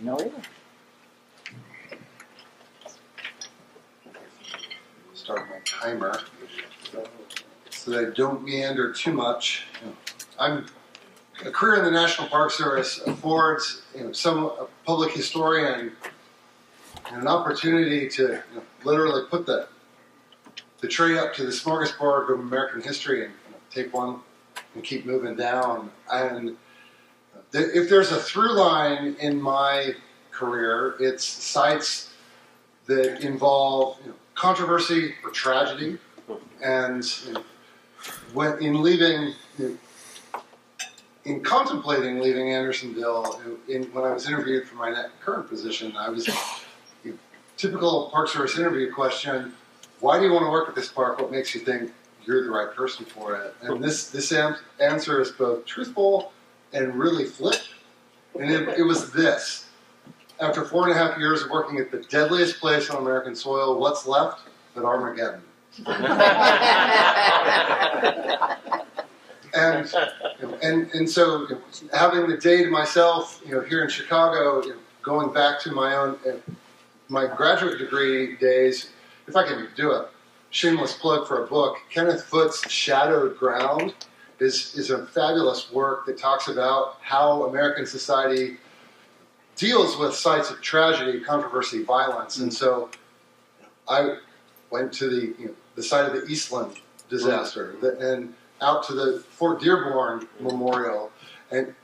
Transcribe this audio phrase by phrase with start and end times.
[0.00, 0.32] No.
[5.14, 6.20] Start my timer
[7.70, 9.64] so that I don't meander too much.
[10.38, 10.66] I'm
[11.44, 15.92] a career in the National Park Service affords you know, some a public historian
[17.10, 19.68] an opportunity to you know, literally put the
[20.80, 24.20] the tray up to the smorgasbord of American history and you know, take one
[24.74, 25.90] and keep moving down.
[26.12, 26.56] And
[27.60, 29.94] if there's a through line in my
[30.30, 32.12] career, it's sites
[32.86, 35.98] that involve you know, controversy or tragedy.
[36.62, 37.04] And
[38.32, 39.34] when in leaving,
[41.24, 46.28] in contemplating leaving Andersonville, in, when I was interviewed for my current position, I was
[47.56, 49.52] typical Park Service interview question:
[50.00, 51.18] Why do you want to work at this park?
[51.18, 51.92] What makes you think
[52.24, 53.54] you're the right person for it?
[53.62, 54.32] And this this
[54.80, 56.32] answer is both truthful
[56.72, 57.68] and really flipped.
[58.38, 59.66] And it, it was this.
[60.40, 63.80] After four and a half years of working at the deadliest place on American soil,
[63.80, 64.42] what's left
[64.74, 65.42] but Armageddon?
[69.54, 69.94] and,
[70.62, 71.46] and and so
[71.92, 75.72] having the day to myself, you know, here in Chicago, you know, going back to
[75.72, 76.32] my own uh,
[77.08, 78.90] my graduate degree days,
[79.26, 80.08] if I can do a
[80.50, 83.94] shameless plug for a book, Kenneth Foote's Shadowed Ground
[84.38, 88.58] is, is a fabulous work that talks about how American society
[89.56, 92.38] deals with sites of tragedy, controversy, violence.
[92.38, 92.54] And mm.
[92.54, 92.90] so
[93.88, 94.18] I
[94.70, 96.76] went to the, you know, the site of the Eastland
[97.08, 98.02] disaster mm.
[98.02, 101.10] and out to the Fort Dearborn Memorial.
[101.50, 101.74] And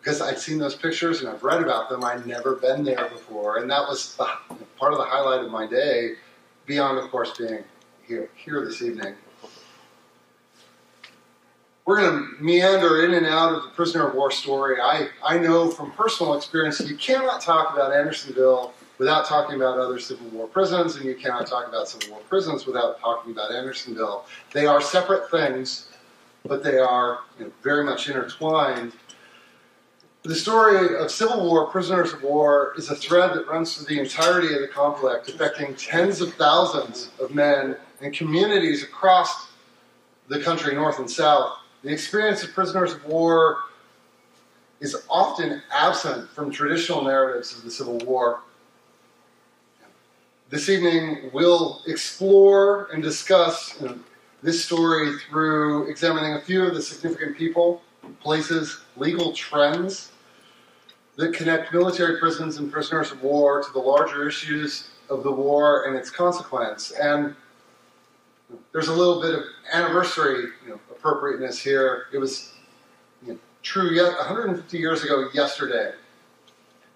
[0.00, 3.58] because I'd seen those pictures and I've read about them, I'd never been there before.
[3.58, 4.26] And that was the,
[4.78, 6.14] part of the highlight of my day,
[6.66, 7.62] beyond, of course, being
[8.06, 9.14] here, here this evening.
[11.84, 14.80] We're going to meander in and out of the prisoner of war story.
[14.80, 19.98] I, I know from personal experience you cannot talk about Andersonville without talking about other
[19.98, 24.26] Civil War prisons, and you cannot talk about Civil War prisons without talking about Andersonville.
[24.52, 25.88] They are separate things,
[26.44, 28.92] but they are you know, very much intertwined.
[30.22, 34.00] The story of Civil War prisoners of war is a thread that runs through the
[34.00, 39.48] entirety of the conflict, affecting tens of thousands of men and communities across
[40.28, 41.58] the country, north and south.
[41.82, 43.58] The experience of prisoners of war
[44.80, 48.40] is often absent from traditional narratives of the Civil War.
[50.48, 53.82] This evening, we'll explore and discuss
[54.42, 57.82] this story through examining a few of the significant people,
[58.20, 60.12] places, legal trends
[61.16, 65.86] that connect military prisons and prisoners of war to the larger issues of the war
[65.86, 66.92] and its consequence.
[66.92, 67.34] And
[68.72, 72.06] there's a little bit of anniversary you know, appropriateness here.
[72.12, 72.52] It was
[73.26, 75.92] you know, true yet 150 years ago yesterday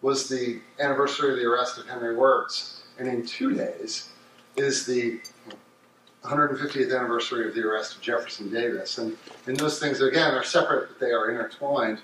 [0.00, 2.82] was the anniversary of the arrest of Henry Wirz.
[2.98, 4.10] And in two days
[4.56, 5.20] is the
[6.22, 8.98] 150th anniversary of the arrest of Jefferson Davis.
[8.98, 9.16] And,
[9.46, 11.98] and those things, again, are separate, but they are intertwined.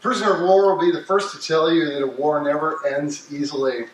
[0.00, 3.32] Prisoner of War will be the first to tell you that a war never ends
[3.34, 3.86] easily.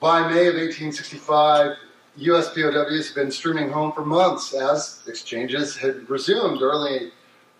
[0.00, 1.76] By May of 1865,
[2.16, 2.52] U.S.
[2.52, 7.10] POWs had been streaming home for months as exchanges had resumed early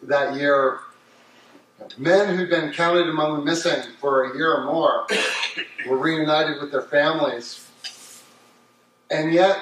[0.03, 0.81] that year.
[1.97, 5.07] Men who'd been counted among the missing for a year or more
[5.89, 7.67] were reunited with their families.
[9.11, 9.59] And yet,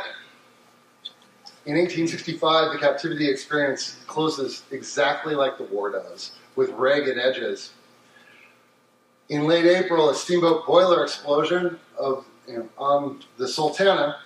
[1.67, 7.73] in 1865, the captivity experience closes exactly like the war does with ragged edges.
[9.29, 14.17] In late April, a steamboat boiler explosion of, you know, on the Sultana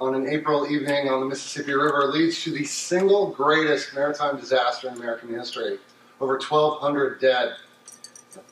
[0.00, 4.88] on an April evening on the Mississippi River leads to the single greatest maritime disaster
[4.88, 5.78] in American history.
[6.20, 7.56] Over 1,200 dead.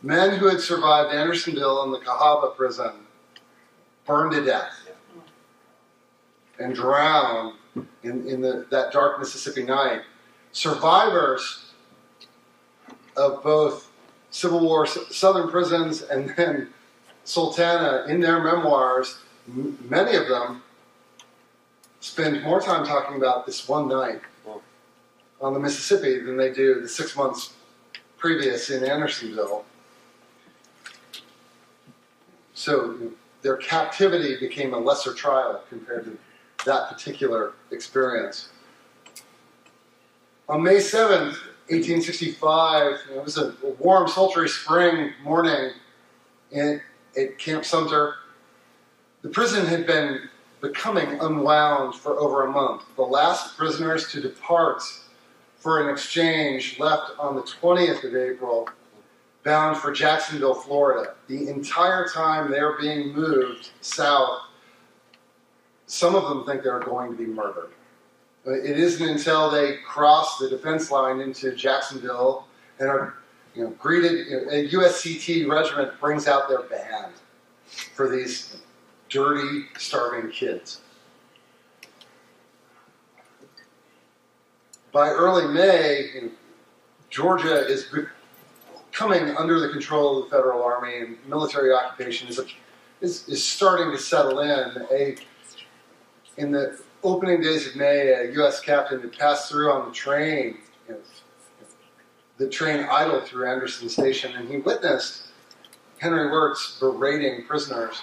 [0.02, 2.92] Men who had survived Andersonville and the Cahaba prison
[4.06, 4.88] burned to death
[6.58, 7.54] and drowned
[8.02, 10.02] in, in the, that dark Mississippi night.
[10.52, 11.72] Survivors
[13.16, 13.90] of both
[14.30, 16.68] Civil War Southern prisons and then
[17.24, 19.18] Sultana in their memoirs,
[19.48, 20.62] m- many of them
[22.00, 24.20] spend more time talking about this one night
[25.40, 27.54] on the Mississippi than they do the six months
[28.16, 29.64] previous in Andersonville.
[32.54, 32.98] So
[33.42, 36.18] their captivity became a lesser trial compared to
[36.66, 38.48] that particular experience.
[40.48, 41.36] On May 7th,
[41.68, 45.72] 1865, it was a warm, sultry spring morning
[46.50, 46.80] in,
[47.16, 48.14] at Camp Sumter.
[49.22, 50.28] The prison had been
[50.60, 52.82] becoming unwound for over a month.
[52.96, 54.82] The last prisoners to depart
[55.56, 58.68] for an exchange left on the 20th of April.
[59.44, 61.14] bound for Jacksonville, Florida.
[61.28, 64.40] The entire time they're being moved south,
[65.86, 67.70] some of them think they're going to be murdered.
[68.44, 72.46] It isn't until they cross the defense line into Jacksonville
[72.78, 73.14] and are
[73.54, 77.12] you know, greeted, you know, a USCT regiment brings out their band
[77.94, 78.58] for these
[79.08, 80.80] dirty, starving kids.
[84.92, 86.30] By early May, you know,
[87.10, 87.92] Georgia is
[88.92, 92.40] coming under the control of the federal army, and military occupation is,
[93.00, 94.86] is, is starting to settle in.
[94.90, 95.16] A,
[96.36, 98.60] in the opening days of May, a U.S.
[98.60, 100.58] captain had passed through on the train.
[100.88, 101.00] You know,
[102.38, 105.28] the train idled through Anderson Station, and he witnessed
[105.98, 108.00] Henry Wirz berating prisoners,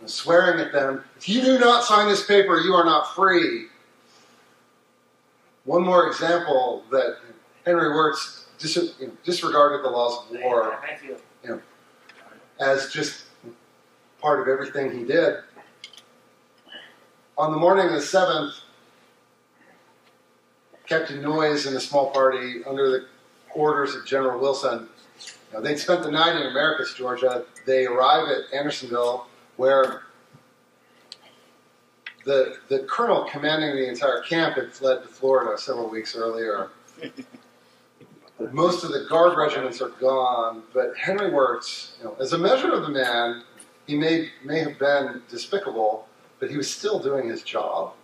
[0.00, 3.68] and swearing at them, "If you do not sign this paper, you are not free."
[5.64, 7.18] One more example that
[7.64, 10.78] Henry Wirz dis- you know, disregarded the laws of war
[11.42, 11.60] you know,
[12.60, 13.24] as just
[14.20, 15.38] part of everything he did.
[17.38, 18.60] On the morning of the 7th,
[20.86, 23.06] Captain Noyes and a small party, under the
[23.54, 24.88] orders of General Wilson,
[25.20, 27.44] you know, they'd spent the night in Americus, Georgia.
[27.66, 29.26] They arrive at Andersonville,
[29.56, 30.02] where
[32.24, 36.70] the, the colonel commanding the entire camp had fled to Florida several weeks earlier.
[38.52, 42.72] Most of the guard regiments are gone, but Henry Wirz, you know, as a measure
[42.72, 43.44] of the man,
[43.86, 46.06] he may, may have been despicable,
[46.38, 47.94] but he was still doing his job.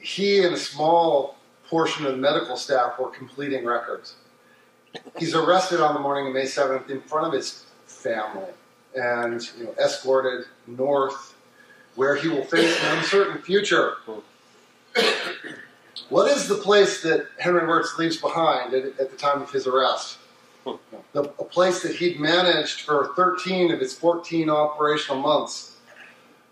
[0.00, 1.36] He and a small
[1.68, 4.14] portion of the medical staff were completing records.
[5.18, 8.52] He's arrested on the morning of May 7th in front of his family
[8.94, 11.34] and you know, escorted north,
[11.94, 13.96] where he will face an uncertain future.
[16.08, 19.66] What is the place that Henry Wirz leaves behind at, at the time of his
[19.66, 20.18] arrest?
[21.12, 25.72] The, a place that he'd managed for 13 of his 14 operational months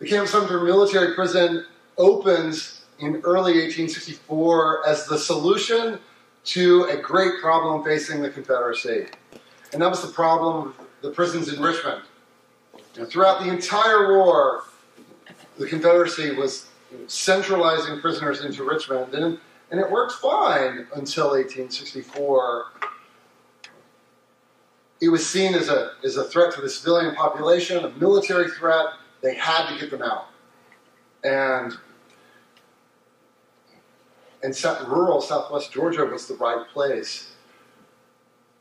[0.00, 1.66] the Camp Sumter military prison
[1.98, 5.98] opens in early 1864 as the solution
[6.44, 9.08] to a great problem facing the Confederacy.
[9.74, 12.00] And that was the problem of the prisons in Richmond.
[13.00, 14.64] Know, throughout the entire war,
[15.58, 16.66] the Confederacy was
[17.06, 19.38] centralizing prisoners into Richmond, and,
[19.70, 22.64] and it worked fine until 1864.
[25.00, 28.86] It was seen as a, as a threat to the civilian population, a military threat,
[29.22, 30.26] they had to get them out.
[31.24, 31.72] And
[34.42, 34.56] and
[34.88, 37.29] rural southwest Georgia was the right place.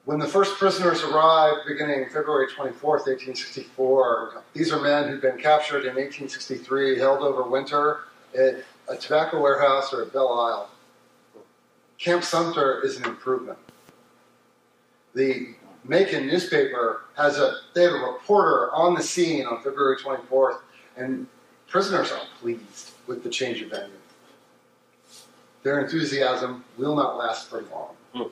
[0.10, 5.82] When the first prisoners arrived, beginning February 24, 1864, these are men who'd been captured
[5.82, 10.70] in 1863, held over winter at a tobacco warehouse or at Belle Isle.
[12.00, 13.60] Camp Sumter is an improvement.
[15.14, 15.54] The
[15.84, 20.58] Macon newspaper has a they have a reporter on the scene on February 24th,
[20.98, 21.28] and
[21.68, 23.94] prisoners are pleased with the change of venue.
[25.62, 27.96] Their enthusiasm will not last for long.
[28.16, 28.32] Hmm.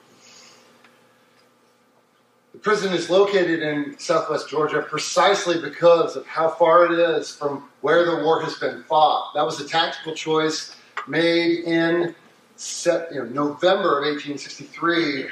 [2.57, 7.69] The prison is located in southwest Georgia precisely because of how far it is from
[7.81, 9.36] where the war has been fought.
[9.36, 10.75] That was a tactical choice
[11.07, 12.15] made in
[12.83, 15.28] you know, November of 1863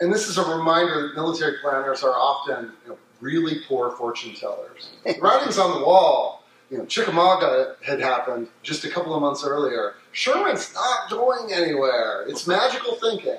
[0.00, 4.34] and this is a reminder that military planners are often you know, really poor fortune
[4.34, 4.90] tellers.
[5.20, 6.42] Writing's on the wall.
[6.68, 9.94] You know, Chickamauga had happened just a couple of months earlier.
[10.10, 12.24] Sherman's not going anywhere.
[12.26, 13.38] It's magical thinking.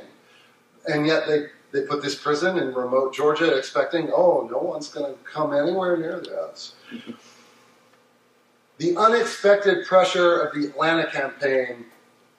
[0.88, 5.12] And yet they, they put this prison in remote Georgia expecting, oh, no one's going
[5.12, 6.76] to come anywhere near this.
[8.78, 11.86] the unexpected pressure of the Atlanta campaign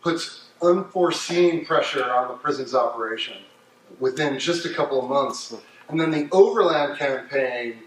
[0.01, 3.39] puts unforeseen pressure on the prison's operation
[3.99, 5.53] within just a couple of months.
[5.89, 7.81] And then the Overland campaign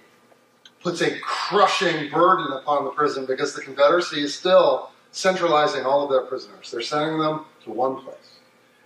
[0.84, 6.10] puts a crushing burden upon the prison because the Confederacy is still centralizing all of
[6.10, 6.70] their prisoners.
[6.72, 8.40] They're sending them to one place,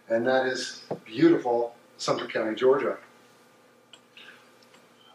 [0.10, 2.98] and that is beautiful Sumter County, Georgia.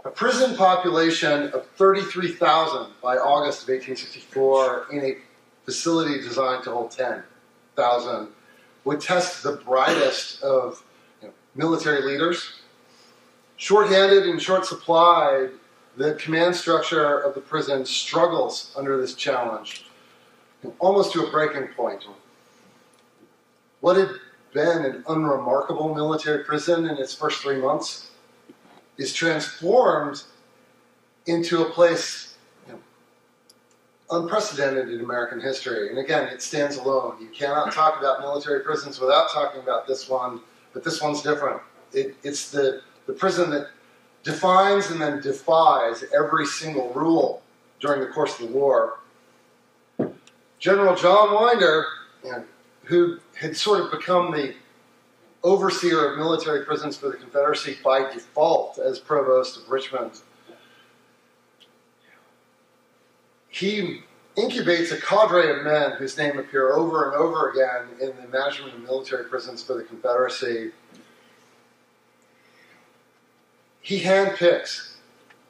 [0.04, 5.16] A prison population of 33,000 by August of 1864 in a
[5.64, 8.28] facility designed to hold 10,000
[8.84, 10.84] would test the brightest of
[11.56, 12.60] military leaders.
[13.56, 15.50] Short-handed and short supplied,
[15.96, 19.86] the command structure of the prison struggles under this challenge,
[20.78, 22.04] almost to a breaking point.
[23.80, 24.10] What had
[24.56, 28.10] been an unremarkable military prison in its first three months
[28.96, 30.24] is transformed
[31.26, 32.80] into a place you know,
[34.10, 35.90] unprecedented in American history.
[35.90, 37.16] And again, it stands alone.
[37.20, 40.40] You cannot talk about military prisons without talking about this one
[40.72, 41.60] but this one's different.
[41.94, 43.68] it, it's the, the prison that
[44.24, 47.42] defines and then defies every single rule
[47.80, 49.00] during the course of the war.
[50.58, 51.86] General John Winder,
[52.22, 52.44] you know,
[52.86, 54.54] who had sort of become the
[55.42, 60.12] overseer of military prisons for the Confederacy by default as provost of Richmond,
[63.48, 64.02] he
[64.36, 68.74] incubates a cadre of men whose name appear over and over again in the management
[68.74, 70.72] of military prisons for the Confederacy.
[73.80, 74.96] He handpicks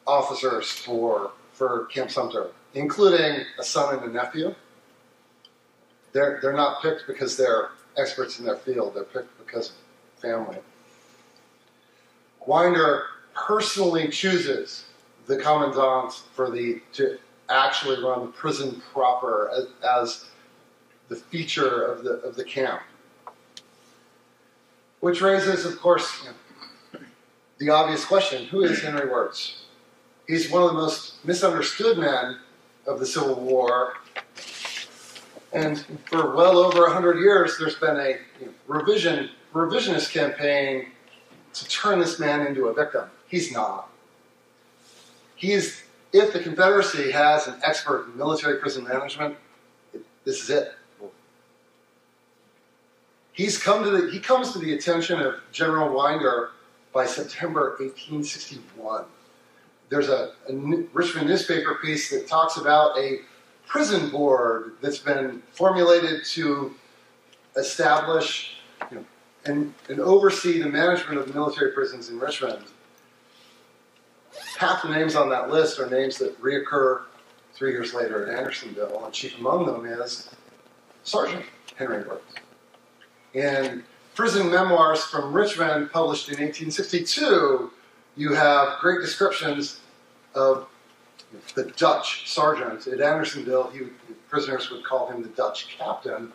[0.07, 4.55] officers for, for Camp Sumter, including a son and a nephew.
[6.17, 7.69] They're, they're not picked because they're
[7.99, 9.75] experts in their field, they're picked because of
[10.23, 10.57] family.
[12.47, 13.03] Winder
[13.35, 14.87] personally chooses
[15.27, 17.19] the commandant for the to
[17.51, 20.25] actually run the prison proper as, as
[21.11, 22.81] the feature of the of the camp,
[25.01, 27.01] which raises, of course, you know,
[27.59, 29.67] the obvious question: Who is Henry Wirz?
[30.27, 32.39] He's one of the most misunderstood men
[32.87, 33.97] of the Civil War,
[35.57, 40.89] and for well over hundred years, there's been a you know, revision revisionist campaign
[41.55, 43.05] to turn this man into a victim.
[43.27, 43.89] He's not.
[45.35, 45.83] He is,
[46.13, 49.37] if the Confederacy has an expert in military prison management,
[50.25, 50.73] this is it.
[53.33, 56.51] He's come to the, he comes to the attention of General Winder
[56.93, 59.05] by September 1861.
[59.89, 60.55] There's a, a
[60.93, 63.21] Richmond newspaper piece that talks about a
[63.67, 66.75] prison board that's been formulated to
[67.57, 68.59] establish
[68.91, 69.05] you know,
[69.45, 72.65] and, and oversee the management of military prisons in Richmond.
[74.59, 77.03] Half the names on that list are names that reoccur
[77.55, 80.31] three years later at Andersonville, and chief among them is
[81.05, 81.45] Sergeant
[81.77, 82.21] Henry Wirz.
[83.35, 83.83] In
[84.15, 87.71] Prison Memoirs from Richmond, published in 1862,
[88.17, 89.81] you have great descriptions
[90.35, 90.67] of
[91.55, 93.71] the Dutch sergeant at Andersonville.
[93.71, 93.81] He,
[94.29, 96.33] prisoners would call him the Dutch captain,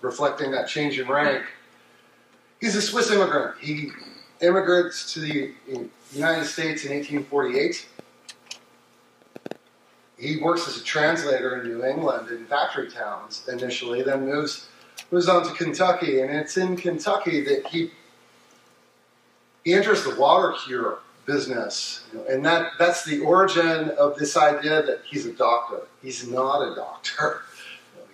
[0.00, 1.44] reflecting that change in rank.
[2.60, 3.56] He's a Swiss immigrant.
[3.60, 3.90] He
[4.40, 5.52] immigrates to the
[6.12, 7.88] United States in 1848.
[10.16, 14.68] He works as a translator in New England in factory towns initially, then moves
[15.10, 17.90] moves on to Kentucky, and it's in Kentucky that he
[19.64, 25.00] he enters the water cure business, and that that's the origin of this idea that
[25.04, 25.82] he's a doctor.
[26.02, 27.42] He's not a doctor,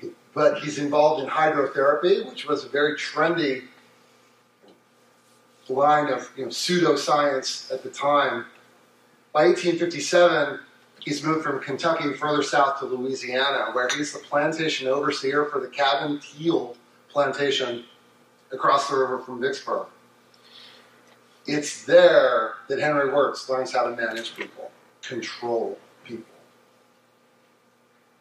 [0.34, 3.64] but he's involved in hydrotherapy, which was a very trendy
[5.68, 8.46] line of you know, pseudoscience at the time.
[9.32, 10.58] By 1857,
[11.00, 15.68] he's moved from Kentucky further south to Louisiana, where he's the plantation overseer for the
[15.68, 16.76] Cabin Teele
[17.08, 17.84] plantation
[18.52, 19.86] across the river from Vicksburg.
[21.46, 24.70] It's there that Henry Wirz learns how to manage people,
[25.02, 26.24] control people.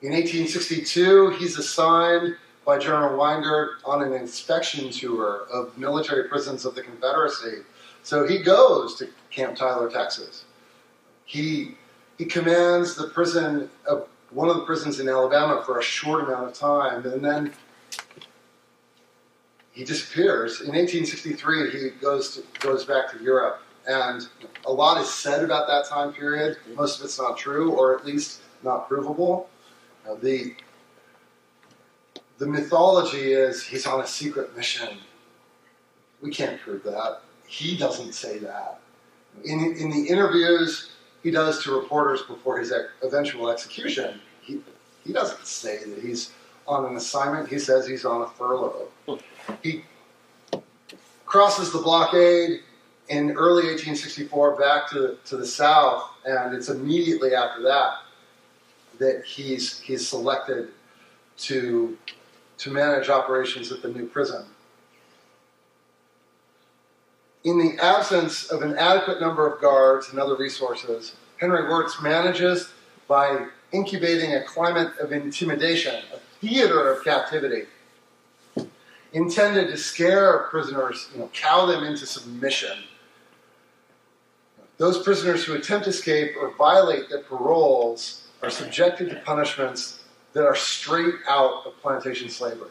[0.02, 2.36] In 1862, he's assigned
[2.66, 7.64] by General Winder on an inspection tour of military prisons of the Confederacy.
[8.04, 10.46] So he goes to Camp Tyler, Texas.
[11.26, 11.76] He
[12.18, 16.50] he commands the prison of one of the prisons in Alabama for a short amount
[16.50, 17.54] of time, and then
[19.80, 20.60] he disappears.
[20.60, 24.28] In 1863, he goes to, goes back to Europe, and
[24.66, 26.58] a lot is said about that time period.
[26.76, 29.50] Most of it's not true, or at least not provable.
[30.06, 30.54] Uh, the
[32.40, 34.98] the mythology is he's on a secret mission.
[36.22, 37.22] We can't prove that.
[37.48, 38.82] He doesn't say that.
[39.46, 40.92] In, in the interviews
[41.24, 44.60] he does to reporters before his eventual execution, he,
[45.06, 46.32] he doesn't say that he's
[46.70, 47.50] on an assignment.
[47.50, 48.88] He says he's on a furlough.
[49.62, 49.84] He
[51.26, 52.62] crosses the blockade
[53.10, 57.96] in early 1864 back to, to the south, and it's immediately after that
[59.00, 60.70] that he's, he's selected
[61.38, 61.98] to
[62.60, 64.46] to manage operations at the new prison.
[67.46, 72.74] In the absence of an adequate number of guards and other resources, Henry Wirz manages
[73.08, 77.64] by incubating a climate of intimidation, a theater of captivity,
[79.14, 82.78] intended to scare prisoners, you know, cow them into submission.
[84.78, 90.04] Those prisoners who attempt escape or violate their paroles are subjected to punishments
[90.34, 92.70] that are straight out of plantation slavery.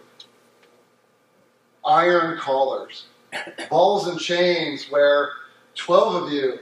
[1.84, 3.06] Iron collars,
[3.68, 5.30] balls and chains where
[5.74, 6.58] 12 of you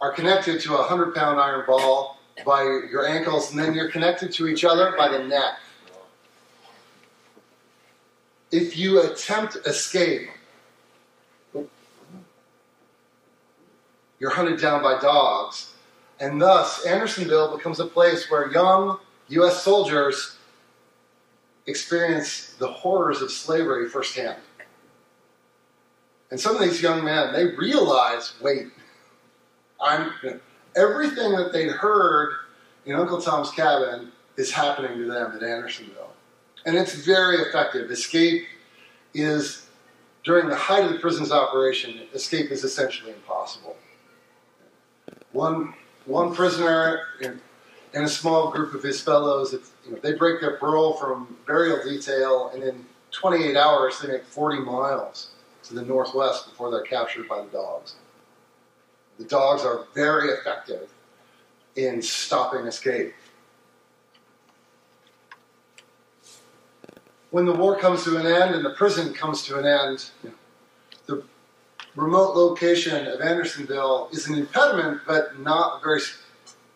[0.00, 4.32] are connected to a 100 pound iron ball by your ankles, and then you're connected
[4.32, 5.58] to each other by the neck.
[8.50, 10.28] If you attempt escape,
[14.18, 15.74] you're hunted down by dogs.
[16.20, 19.62] And thus, Andersonville becomes a place where young U.S.
[19.62, 20.36] soldiers
[21.66, 24.38] experience the horrors of slavery firsthand.
[26.30, 28.68] And some of these young men, they realize, wait,
[29.80, 30.12] I'm
[30.78, 32.32] everything that they'd heard
[32.86, 36.12] in Uncle Tom's Cabin is happening to them at Andersonville.
[36.64, 37.90] And it's very effective.
[37.90, 38.46] Escape
[39.12, 39.66] is,
[40.24, 43.76] during the height of the prison's operation, escape is essentially impossible.
[45.32, 45.74] One,
[46.06, 47.40] one prisoner and,
[47.94, 51.36] and a small group of his fellows, if, you know, they break their parole from
[51.46, 55.30] burial detail, and in 28 hours they make 40 miles
[55.64, 57.94] to the northwest before they're captured by the dogs.
[59.18, 60.88] The dogs are very effective
[61.76, 63.14] in stopping escape.
[67.30, 70.10] When the war comes to an end and the prison comes to an end,
[71.06, 71.22] the
[71.94, 76.00] remote location of Andersonville is an impediment, but not very,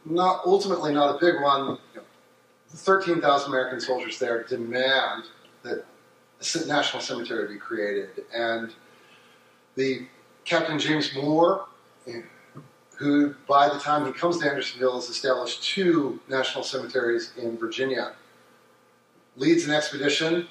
[0.04, 1.78] not ultimately not a big one.
[2.70, 5.24] The 13,000 American soldiers there demand
[5.62, 5.84] that
[6.40, 8.72] a national cemetery be created, and
[9.76, 10.06] the
[10.44, 11.66] Captain James Moore,
[12.96, 18.12] who by the time he comes to Andersonville has established two national cemeteries in Virginia,
[19.36, 20.46] leads an expedition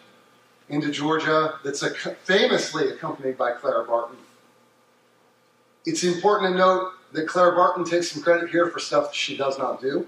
[0.70, 1.84] into Georgia that's
[2.24, 4.18] famously accompanied by Clara Barton.
[5.86, 9.36] It's important to note that Clara Barton takes some credit here for stuff that she
[9.36, 10.08] does not do.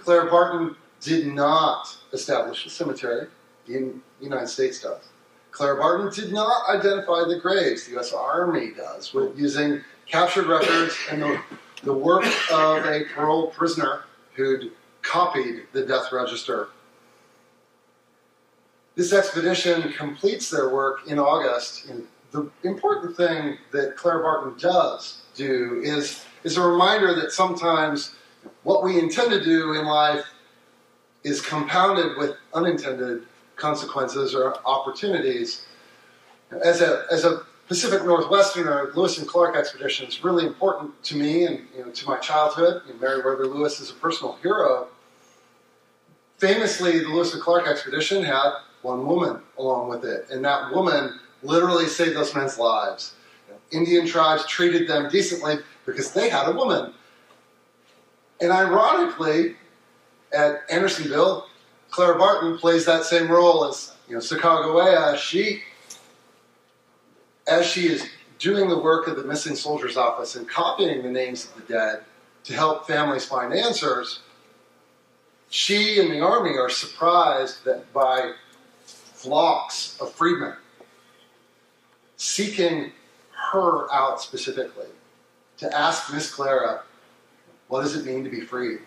[0.00, 3.26] Clara Barton did not establish a cemetery.
[3.66, 5.08] The United States does.
[5.50, 7.84] Clara Barton did not identify the graves.
[7.84, 8.12] The U.S.
[8.12, 11.40] Army does, with using captured records and the,
[11.82, 14.72] the work of a paroled prisoner who'd
[15.02, 16.68] copied the death register.
[18.96, 21.88] This expedition completes their work in August.
[21.88, 28.14] And the important thing that Clara Barton does do is, is a reminder that sometimes
[28.64, 30.24] what we intend to do in life
[31.22, 33.22] is compounded with unintended
[33.56, 35.66] consequences or opportunities.
[36.64, 41.16] As a, as a Pacific Northwesterner, uh, Lewis and Clark expedition is really important to
[41.16, 42.82] me and you know, to my childhood.
[42.88, 44.88] You know, Lewis is a personal hero.
[46.38, 51.20] Famously, the Lewis and Clark expedition had one woman along with it, and that woman
[51.42, 53.14] literally saved those men's lives.
[53.48, 56.94] You Indian tribes treated them decently because they had a woman.
[58.40, 59.56] And ironically,
[60.32, 61.46] at Andersonville,
[61.90, 65.16] Clara Barton plays that same role as you know Sacagawea.
[65.16, 65.62] She
[67.48, 68.06] as she is
[68.38, 72.04] doing the work of the missing soldiers office and copying the names of the dead
[72.44, 74.20] to help families find answers,
[75.50, 78.32] she and the army are surprised that by
[78.84, 80.54] flocks of freedmen
[82.16, 82.92] seeking
[83.30, 84.86] her out specifically
[85.56, 86.82] to ask Miss Clara,
[87.68, 88.78] what does it mean to be free?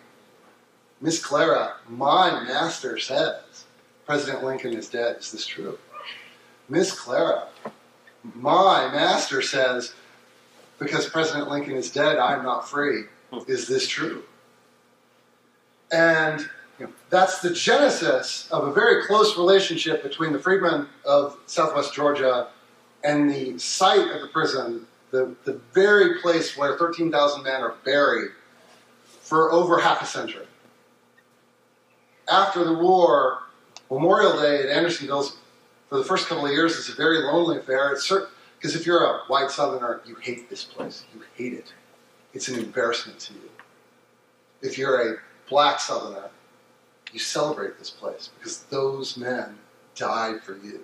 [1.02, 3.66] Miss Clara, my master says
[4.06, 5.18] President Lincoln is dead.
[5.18, 5.80] Is this true?
[6.70, 7.48] Miss Clara,
[8.24, 9.94] my master says,
[10.80, 13.04] because President Lincoln is dead, I'm not free.
[13.48, 14.24] Is this true?
[15.92, 16.42] And
[16.80, 21.94] you know, that's the genesis of a very close relationship between the freedmen of southwest
[21.94, 22.48] Georgia
[23.04, 28.32] and the site of the prison, the, the very place where 13,000 men are buried
[29.04, 30.46] for over half a century.
[32.32, 33.44] After the war,
[33.90, 35.38] Memorial Day at Andersonville's
[35.92, 37.90] for the first couple of years, it's a very lonely affair.
[37.90, 41.04] Because if you're a white Southerner, you hate this place.
[41.14, 41.74] You hate it.
[42.34, 43.50] It's an embarrassment to you.
[44.62, 45.18] If you're a
[45.50, 46.30] black Southerner,
[47.12, 49.58] you celebrate this place because those men
[49.96, 50.80] died for you.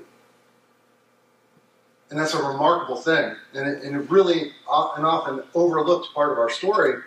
[2.09, 6.33] And that's a remarkable thing, and, it, and a really uh, and often overlooked part
[6.33, 7.01] of our story.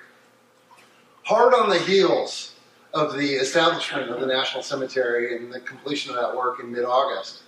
[1.25, 2.55] Hard on the heels
[2.95, 6.85] of the establishment of the National Cemetery and the completion of that work in mid
[6.85, 7.43] August,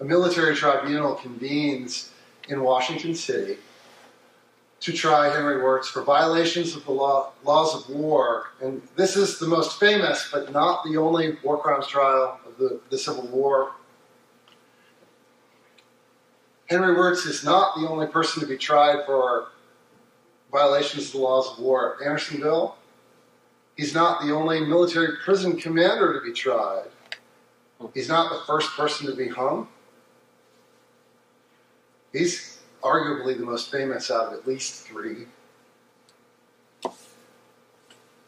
[0.00, 2.10] a military tribunal convenes
[2.48, 3.58] in Washington City
[4.80, 8.50] to try Henry Wirz for violations of the law, laws of war.
[8.60, 12.80] And this is the most famous, but not the only war crimes trial of the,
[12.90, 13.72] the Civil War.
[16.66, 19.48] Henry Wirz is not the only person to be tried for
[20.52, 22.76] violations of the laws of war at Andersonville.
[23.76, 26.88] He's not the only military prison commander to be tried.
[27.92, 29.68] He's not the first person to be hung.
[32.14, 35.26] He's arguably the most famous out of at least three.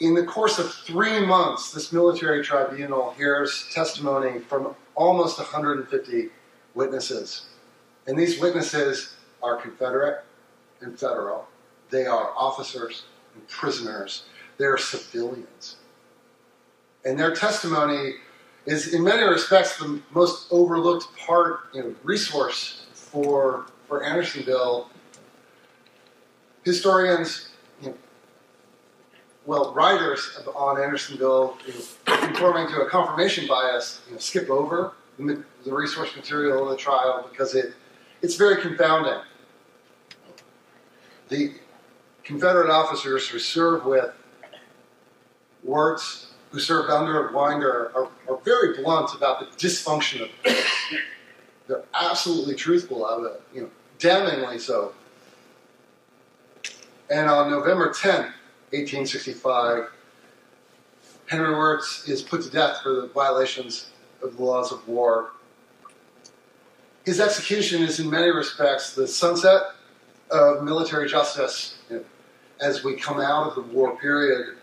[0.01, 6.29] In the course of three months, this military tribunal hears testimony from almost 150
[6.75, 7.47] witnesses.
[8.09, 10.25] And these witnesses are Confederate
[10.81, 11.47] and federal.
[11.91, 14.25] They are officers and prisoners.
[14.59, 15.77] They are civilians.
[17.05, 18.15] And their testimony
[18.67, 24.91] is, in many respects, the most overlooked part, you know, resource for, for Andersonville.
[26.65, 27.95] Historians, you know,
[29.47, 34.95] well, writers on Andersonville, you know, conforming to a confirmation bias, you know, skip over
[35.19, 37.75] the, the resource material of the trial because it,
[38.23, 39.21] it's very confounding.
[41.29, 41.55] The
[42.25, 44.13] Confederate officers who serve with
[45.63, 50.65] Wirz, who served under Winder, are, are very blunt about the dysfunction of the.
[51.67, 54.93] They're absolutely truthful of it, you know, damningly so.
[57.11, 58.33] And on November 10th,
[58.73, 59.91] 1865,
[61.27, 63.91] Henry Wirz is put to death for the violations
[64.23, 65.31] of the laws of war.
[67.05, 69.63] His execution is, in many respects, the sunset
[70.31, 72.05] of military justice you know,
[72.61, 74.57] as we come out of the war period.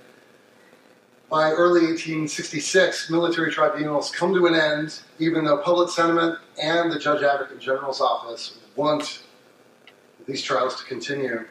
[1.30, 7.00] By early 1866, military tribunals come to an end, even though public sentiment and the
[7.00, 9.24] Judge Advocate General's office want
[10.28, 11.46] these trials to continue.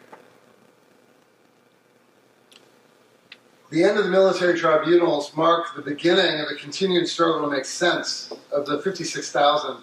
[3.71, 7.65] The end of the military tribunals marked the beginning of a continued struggle to make
[7.65, 9.79] sense of the 56,000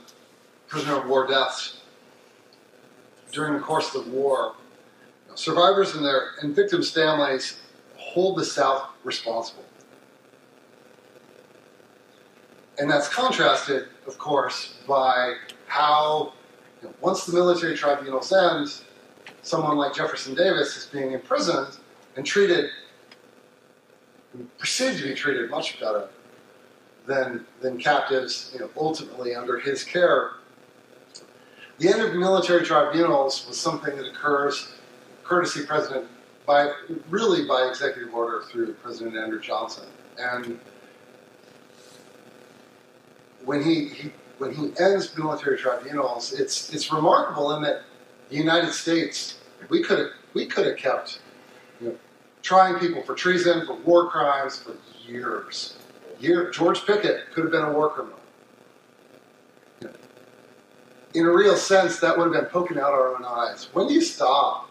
[0.68, 1.82] prisoner of war deaths
[3.32, 4.54] during the course of the war.
[5.34, 7.60] Survivors and their and victims' families
[7.98, 9.66] hold the South responsible.
[12.80, 15.36] And that's contrasted, of course, by
[15.68, 16.34] how,
[16.82, 18.82] you know, once the military tribunals end,
[19.42, 21.78] someone like Jefferson Davis is being imprisoned
[22.16, 22.70] and treated
[24.58, 26.08] perceived to be treated much better
[27.06, 30.34] than, than captives, you know, ultimately under his care.
[31.80, 34.72] The end of military tribunals was something that occurs,
[35.24, 36.06] courtesy President,
[36.46, 36.72] by
[37.10, 39.86] really by executive order through President Andrew Johnson.
[40.18, 40.60] And
[43.46, 47.84] when he, he when he ends military tribunals, it's it's remarkable in that
[48.30, 51.20] the United States we could have we could have kept
[52.42, 54.76] trying people for treason, for war crimes for
[55.06, 55.78] years.
[56.20, 58.20] Year, George Pickett could have been a war criminal.
[61.14, 63.70] In a real sense, that would have been poking out our own eyes.
[63.74, 64.70] When do you stop?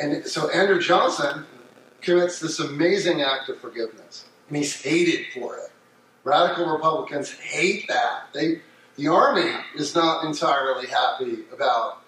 [0.00, 1.46] And so Andrew Johnson
[2.00, 5.70] commits this amazing act of forgiveness, and he's hated for it.
[6.24, 8.28] Radical Republicans hate that.
[8.32, 8.60] They,
[8.96, 12.02] the army is not entirely happy about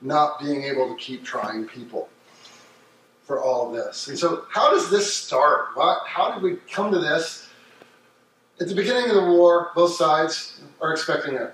[0.00, 2.08] not being able to keep trying people
[3.24, 4.08] for all this.
[4.08, 5.68] And so, how does this start?
[5.74, 7.48] What, how did we come to this?
[8.60, 11.52] At the beginning of the war, both sides are expecting a,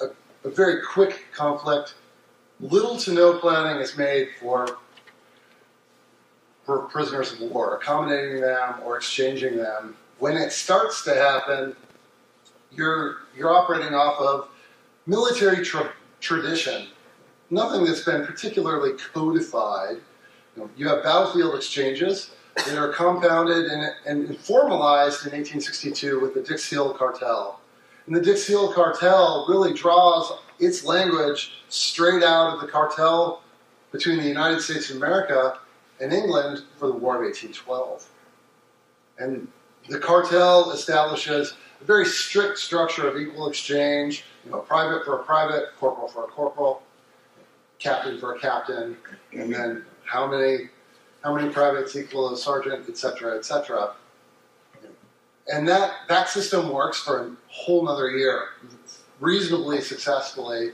[0.00, 0.06] a,
[0.44, 1.94] a very quick conflict.
[2.60, 4.78] Little to no planning is made for,
[6.64, 9.96] for prisoners of war, accommodating them or exchanging them.
[10.24, 11.76] When it starts to happen,
[12.72, 14.48] you're, you're operating off of
[15.04, 16.86] military tra- tradition,
[17.50, 19.96] nothing that's been particularly codified
[20.56, 26.32] you, know, you have battlefield exchanges that are compounded and, and formalized in 1862 with
[26.32, 27.60] the Dix-Hill Cartel.
[28.06, 33.42] And the Dix-Hill Cartel really draws its language straight out of the cartel
[33.92, 35.58] between the United States of America
[36.00, 38.08] and England for the War of 1812.
[39.18, 39.48] And
[39.88, 45.24] the cartel establishes a very strict structure of equal exchange, you know, private for a
[45.24, 46.82] private, corporal for a corporal,
[47.78, 48.96] captain for a captain,
[49.32, 50.68] and then how many
[51.24, 53.94] how many privates equal a sergeant, et cetera, et cetera.
[55.50, 58.48] And that, that system works for a whole other year,
[59.20, 60.72] reasonably successfully.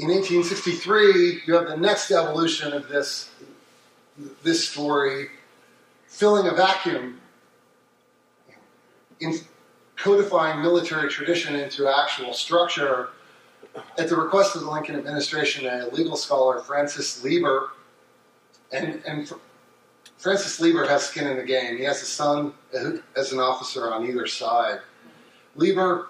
[0.00, 3.30] In 1863, you have the next evolution of this,
[4.42, 5.28] this story,
[6.08, 7.20] filling a vacuum
[9.20, 9.34] in
[9.96, 13.10] codifying military tradition into actual structure
[13.98, 17.70] at the request of the Lincoln administration, a legal scholar, Francis Lieber,
[18.72, 19.32] and, and
[20.16, 21.76] Francis Lieber has skin in the game.
[21.76, 22.52] He has a son
[23.16, 24.80] as an officer on either side.
[25.54, 26.08] Lieber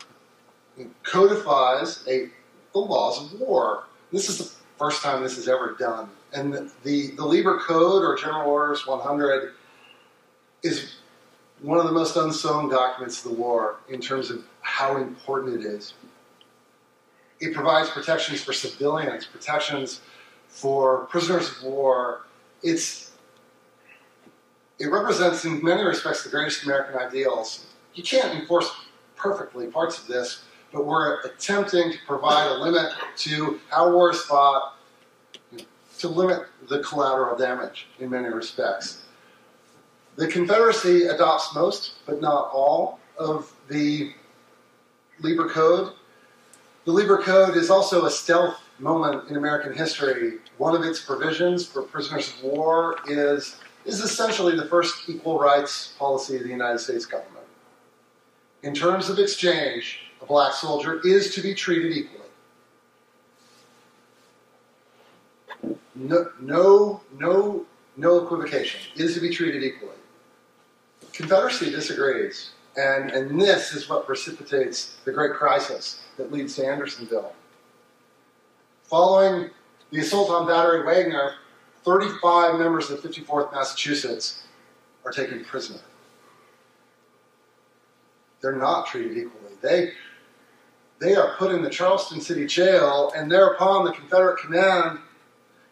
[1.03, 2.29] codifies a,
[2.73, 3.85] the laws of war.
[4.13, 6.09] This is the first time this is ever done.
[6.33, 9.55] And the, the, the Lieber Code, or General Orders 100,
[10.63, 10.97] is
[11.61, 15.67] one of the most unsung documents of the war in terms of how important it
[15.67, 15.95] is.
[17.41, 20.01] It provides protections for civilians, protections
[20.49, 22.23] for prisoners of war.
[22.63, 23.13] It's
[24.79, 27.67] it represents, in many respects, the greatest American ideals.
[27.95, 28.71] You can't enforce
[29.17, 34.21] perfectly parts of this, but we're attempting to provide a limit to how war is
[34.21, 34.77] fought,
[35.99, 39.03] to limit the collateral damage in many respects.
[40.19, 44.13] The Confederacy adopts most, but not all, of the
[45.21, 45.93] Lieber Code.
[46.87, 50.39] The Lieber Code is also a stealth moment in American history.
[50.57, 55.95] One of its provisions for prisoners of war is, is essentially the first equal rights
[55.97, 57.47] policy of the United States government.
[58.65, 62.25] In terms of exchange, a black soldier is to be treated equally.
[65.95, 68.81] No, no, no, no equivocation.
[68.97, 69.93] Is to be treated equally.
[71.13, 77.33] Confederacy disagrees, and, and this is what precipitates the great crisis that leads to Andersonville.
[78.85, 79.51] Following
[79.91, 81.35] the assault on Battery Wagner,
[81.85, 84.45] 35 members of the 54th Massachusetts
[85.05, 85.81] are taken prisoner.
[88.41, 89.55] They're not treated equally.
[89.63, 89.93] They,
[91.01, 94.99] they are put in the Charleston City Jail, and thereupon the Confederate command.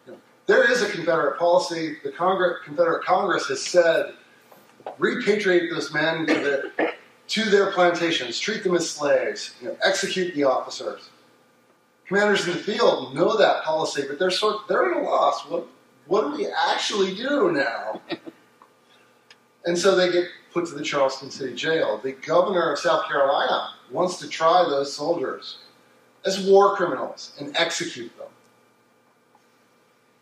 [0.05, 1.97] You know, there is a Confederate policy.
[2.03, 4.13] The Congress, Confederate Congress has said
[4.99, 6.93] repatriate those men to, the,
[7.27, 11.09] to their plantations, treat them as slaves, you know, execute the officers.
[12.07, 15.45] Commanders in the field know that policy, but they're sort they're at a loss.
[15.49, 15.67] What
[16.05, 18.01] what do we actually do now?
[19.65, 21.99] and so they get put to the Charleston City Jail.
[22.01, 25.57] The governor of South Carolina wants to try those soldiers
[26.25, 28.27] as war criminals and execute them.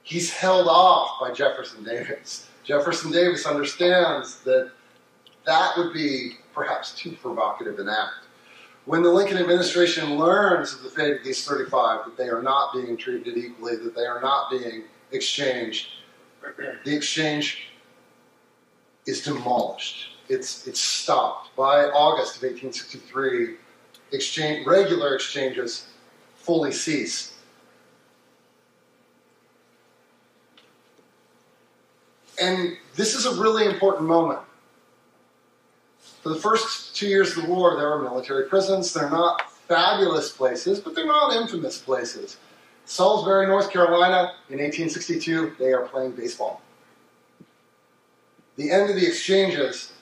[0.01, 2.47] He's held off by Jefferson Davis.
[2.65, 4.71] Jefferson Davis understands that
[5.45, 8.25] that would be perhaps too provocative an act.
[8.85, 12.73] When the Lincoln administration learns of the fate of these 35, that they are not
[12.73, 15.89] being treated equally, that they are not being exchanged,
[16.83, 17.69] the exchange
[19.05, 20.11] is demolished.
[20.29, 21.55] It's, it's stopped.
[21.55, 23.55] By August of 1863,
[24.11, 25.87] exchange, regular exchanges
[26.35, 27.34] fully cease.
[32.41, 34.39] And this is a really important moment.
[36.21, 38.91] For the first two years of the war, there were military prisons.
[38.93, 42.37] They're not fabulous places, but they're not infamous places.
[42.85, 46.61] Salisbury, North Carolina, in 1862, they are playing baseball.
[48.57, 49.93] The end of the exchanges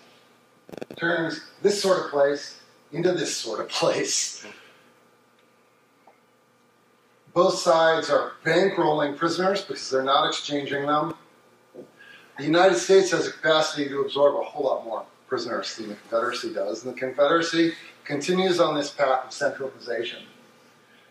[0.97, 2.59] turns this sort of place
[2.91, 4.45] into this sort of place.
[7.33, 11.15] Both sides are bankrolling prisoners because they're not exchanging them.
[12.43, 15.95] The United States has a capacity to absorb a whole lot more prisoners than the
[15.95, 17.71] Confederacy does, and the Confederacy
[18.03, 20.23] continues on this path of centralization.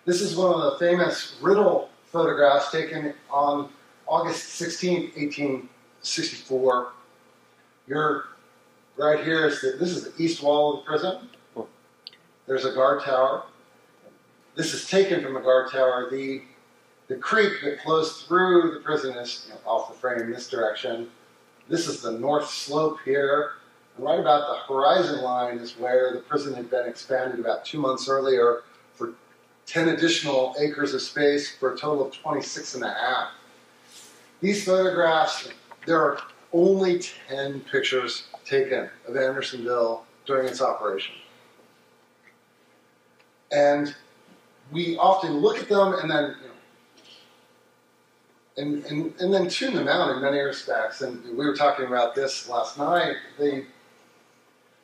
[0.04, 3.70] This is one of the famous Riddle photographs taken on
[4.06, 6.92] August 16, 1864.
[7.86, 8.24] You're
[8.98, 11.30] right here is the, this is the east wall of the prison.
[12.46, 13.44] There's a guard tower.
[14.54, 16.10] This is taken from a guard tower.
[16.10, 16.42] The
[17.08, 20.48] the creek that flows through the prison is you know, off the frame in this
[20.48, 21.08] direction.
[21.68, 23.52] This is the north slope here.
[23.96, 27.80] And right about the horizon line is where the prison had been expanded about two
[27.80, 28.62] months earlier
[28.94, 29.12] for
[29.66, 33.28] 10 additional acres of space for a total of 26 and a half.
[34.40, 35.48] These photographs,
[35.86, 36.18] there are
[36.52, 41.14] only 10 pictures taken of Andersonville during its operation.
[43.50, 43.94] And
[44.72, 46.51] we often look at them and then you know,
[48.56, 51.00] and, and, and then tune them out in many respects.
[51.00, 53.16] And we were talking about this last night.
[53.38, 53.66] They,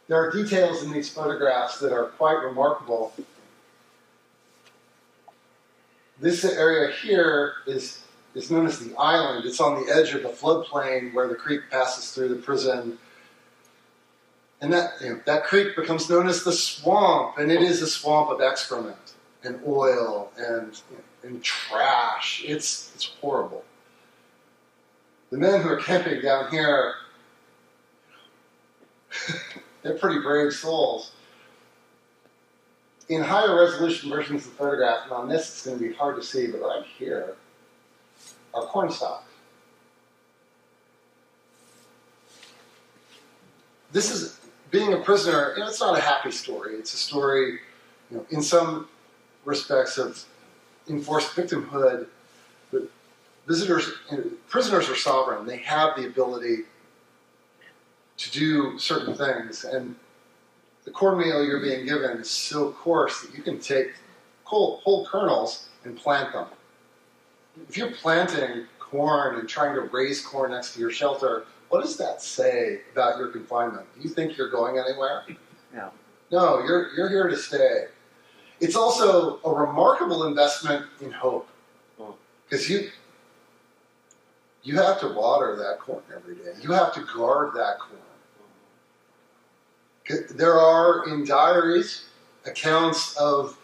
[0.09, 3.13] there are details in these photographs that are quite remarkable.
[6.21, 8.03] This area here is,
[8.35, 9.45] is known as the island.
[9.45, 12.99] It's on the edge of the floodplain where the creek passes through the prison.
[14.61, 17.87] And that, you know, that creek becomes known as the swamp, and it is a
[17.87, 20.81] swamp of excrement and oil and,
[21.29, 22.43] and trash.
[22.45, 23.65] It's, it's horrible.
[25.31, 26.95] The men who are camping down here,
[29.83, 31.13] they're pretty brave souls.
[33.09, 36.17] In higher resolution versions of the photograph, and on this it's going to be hard
[36.17, 37.37] to see, but right here
[38.53, 39.25] are corn stalks.
[43.93, 44.39] This is
[44.71, 46.75] being a prisoner, you know, it's not a happy story.
[46.75, 47.61] It's a story,
[48.11, 48.89] you know, in some
[49.47, 50.23] respects of
[50.89, 52.07] enforced victimhood.
[52.71, 52.83] But
[53.47, 53.91] visitors,
[54.49, 55.47] prisoners are sovereign.
[55.47, 56.65] They have the ability
[58.17, 59.95] to do certain things, and
[60.85, 63.95] the cornmeal you're being given is so coarse that you can take
[64.45, 66.47] whole, whole kernels and plant them.
[67.69, 71.97] If you're planting corn and trying to raise corn next to your shelter, what does
[71.99, 73.87] that say about your confinement?
[73.95, 75.25] Do you think you're going anywhere?
[75.75, 75.91] No.
[76.31, 77.87] No, you're, you're here to stay.
[78.61, 81.49] It's also a remarkable investment in hope.
[82.49, 82.91] Because you,
[84.63, 86.53] you have to water that corn every day.
[86.63, 88.01] You have to guard that corn.
[90.31, 92.07] There are in diaries
[92.47, 93.59] accounts of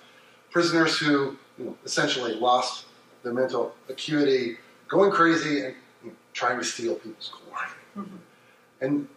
[0.51, 2.85] prisoners who you know, essentially lost
[3.23, 7.71] their mental acuity, going crazy and you know, trying to steal people's corn.
[7.97, 8.17] Mm-hmm.
[8.83, 9.09] And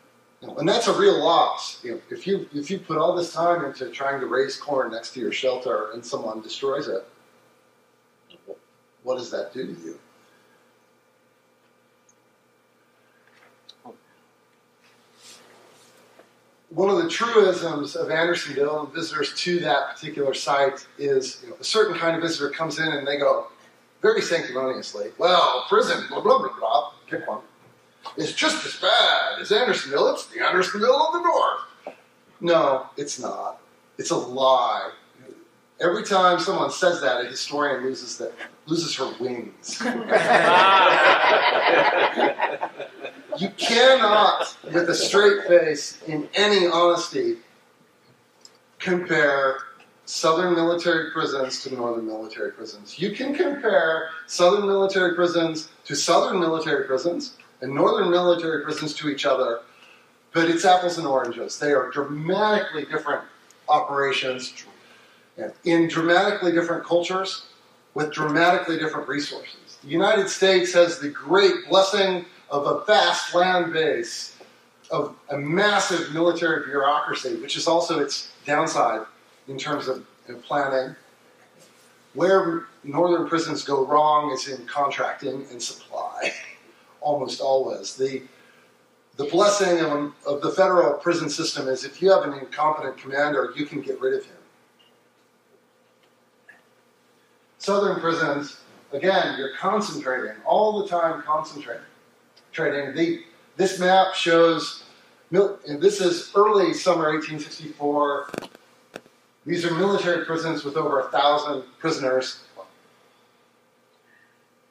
[0.42, 1.84] and that's a real loss.
[1.84, 4.92] You know, if you if you put all this time into trying to raise corn
[4.92, 7.06] next to your shelter and someone destroys it,
[9.04, 10.00] what does that do to you?
[16.70, 21.56] One of the truisms of Andersonville and visitors to that particular site is you know,
[21.60, 23.48] a certain kind of visitor comes in and they go
[24.02, 27.40] very sanctimoniously, well, prison, blah, blah, blah, blah, pick one
[28.18, 30.14] is just as bad as Andersonville.
[30.14, 31.96] It's the Andersonville of the North.
[32.42, 33.60] No, it's not.
[33.98, 34.92] It's a lie.
[35.80, 38.34] Every time someone says that, a historian loses that
[38.66, 39.80] loses her wings.
[43.38, 47.38] you cannot, with a straight face, in any honesty,
[48.80, 49.60] compare
[50.06, 52.98] southern military prisons to northern military prisons.
[52.98, 59.10] You can compare southern military prisons to southern military prisons and northern military prisons to
[59.10, 59.62] each other,
[60.34, 61.58] but it's apples and oranges.
[61.58, 63.24] They are dramatically different
[63.70, 64.54] operations
[65.66, 67.46] in dramatically different cultures
[67.94, 69.78] with dramatically different resources.
[69.84, 74.38] The United States has the great blessing of a vast land base,
[74.92, 79.06] of a massive military bureaucracy, which is also its downside
[79.48, 80.06] in terms of
[80.44, 80.96] planning.
[82.14, 86.34] Where northern prisons go wrong is in contracting and supply.
[87.08, 87.96] almost always.
[87.96, 88.22] The,
[89.16, 93.54] the blessing of, of the federal prison system is if you have an incompetent commander,
[93.56, 94.36] you can get rid of him.
[97.60, 98.60] Southern prisons,
[98.92, 101.84] again, you're concentrating, all the time concentrating.
[102.56, 103.24] The,
[103.56, 104.84] this map shows,
[105.32, 108.32] and this is early summer 1864.
[109.46, 112.44] These are military prisons with over a thousand prisoners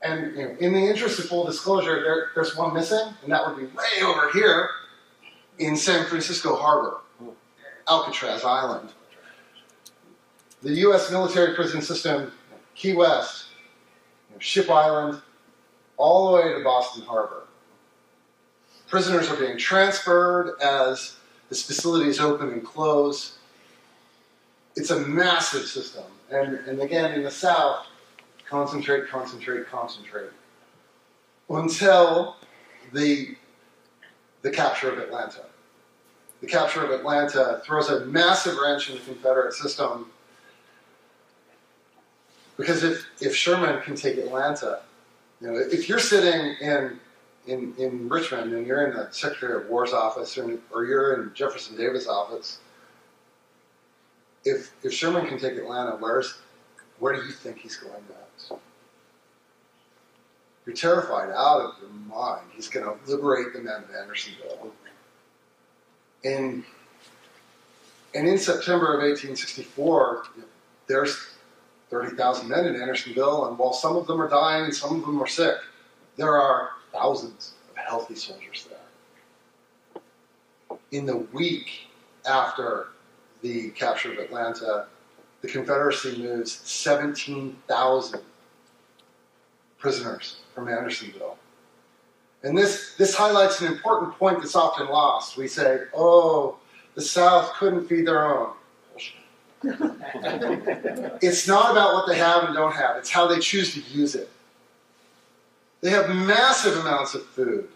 [0.07, 3.47] and you know, in the interest of full disclosure, there, there's one missing, and that
[3.47, 4.71] would be way over here
[5.59, 7.01] in San Francisco Harbor,
[7.89, 8.91] Alcatraz Island.
[10.63, 11.11] The U.S.
[11.11, 12.33] military prison system,
[12.75, 13.47] Key West,
[14.29, 15.21] you know, Ship Island,
[15.97, 17.45] all the way to Boston Harbor.
[18.89, 21.17] Prisoners are being transferred as
[21.49, 23.39] this facilities open and close.
[24.77, 26.05] It's a massive system.
[26.31, 27.87] And, and again, in the South,
[28.49, 30.31] concentrate, concentrate, concentrate,
[31.51, 32.37] until
[32.93, 33.37] the,
[34.43, 35.45] the capture of Atlanta.
[36.41, 40.11] The capture of Atlanta throws a massive wrench in the Confederate system
[42.57, 44.81] because if, if Sherman can take Atlanta,
[45.41, 46.99] you know, if you're sitting in,
[47.47, 51.35] in, in Richmond and you're in the Secretary of War's office or, or you're in
[51.35, 52.59] Jefferson Davis' office,
[54.45, 56.39] if, if Sherman can take Atlanta, where's,
[56.99, 58.53] where do you think he's going next?
[60.65, 62.47] You're terrified out of your mind.
[62.55, 64.73] He's going to liberate the men of Andersonville.
[66.25, 66.65] And,
[68.15, 70.25] and in September of 1864,
[70.89, 71.37] there's
[71.91, 75.23] 30,000 men in Andersonville, and while some of them are dying and some of them
[75.23, 75.57] are sick,
[76.17, 80.01] there are thousands of healthy soldiers there.
[80.91, 81.89] In the week
[82.29, 82.89] after
[83.43, 84.87] the capture of Atlanta,
[85.43, 88.21] the Confederacy moves 17,000
[89.79, 91.39] prisoners from Andersonville.
[92.43, 95.37] And this, this highlights an important point that's often lost.
[95.37, 96.57] We say, oh,
[96.95, 98.53] the South couldn't feed their own.
[101.23, 104.15] it's not about what they have and don't have, it's how they choose to use
[104.15, 104.31] it.
[105.81, 107.69] They have massive amounts of food.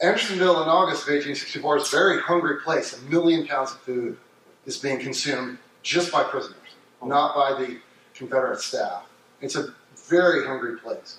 [0.00, 2.98] Andersonville in August of 1864 is a very hungry place.
[2.98, 4.18] A million pounds of food
[4.66, 6.56] is being consumed just by prisoners,
[7.04, 7.78] not by the
[8.14, 9.04] Confederate staff.
[9.40, 9.74] It's a
[10.08, 11.18] very hungry place.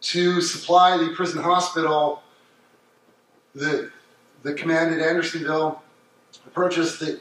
[0.00, 2.22] To supply the prison hospital,
[3.54, 3.90] the,
[4.42, 5.82] the command at Andersonville
[6.46, 7.20] approaches the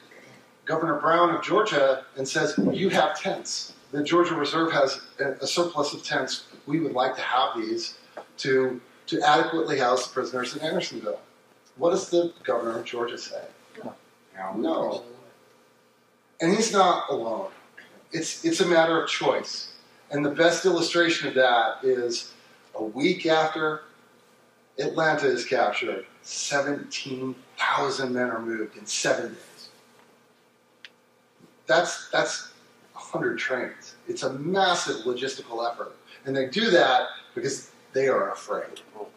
[0.66, 3.74] Governor Brown of Georgia and says, You have tents.
[3.92, 6.46] The Georgia Reserve has a surplus of tents.
[6.66, 7.98] We would like to have these
[8.38, 11.20] to, to adequately house prisoners in Andersonville.
[11.78, 13.42] What does the governor of Georgia say?
[14.56, 15.04] No.
[16.42, 17.52] And he's not alone.
[18.12, 19.74] It's, it's a matter of choice.
[20.12, 22.34] And the best illustration of that is
[22.76, 23.82] a week after
[24.78, 29.70] Atlanta is captured, 17,000 men are moved in seven days.
[31.68, 32.52] That's, that's
[32.94, 33.96] 100 trains.
[34.08, 35.96] It's a massive logistical effort.
[36.26, 38.82] And they do that because they are afraid.
[38.98, 39.08] Oh.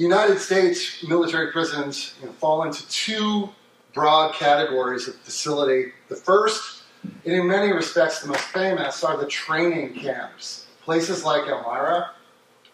[0.00, 3.50] United States military prisons you know, fall into two
[3.92, 5.92] broad categories of facility.
[6.08, 10.66] The first, and in many respects the most famous, are the training camps.
[10.84, 12.12] Places like Elmira,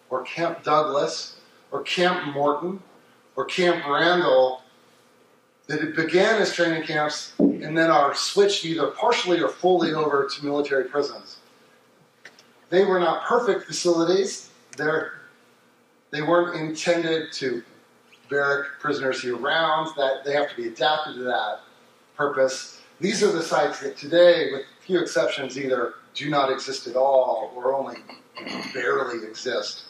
[0.09, 1.37] or Camp Douglas,
[1.73, 2.81] or Camp Morton,
[3.35, 4.63] or Camp Randall,
[5.67, 10.45] that began as training camps and then are switched either partially or fully over to
[10.45, 11.39] military prisons.
[12.71, 14.51] They were not perfect facilities.
[14.77, 15.26] They're
[16.17, 17.63] they weren't intended to
[18.31, 19.91] barrack prisoners year round.
[19.97, 21.61] That they have to be adapted to that
[22.17, 22.81] purpose.
[23.01, 27.53] These are the sites that today, with few exceptions, either do not exist at all
[27.55, 27.97] or only
[28.73, 29.85] barely exist.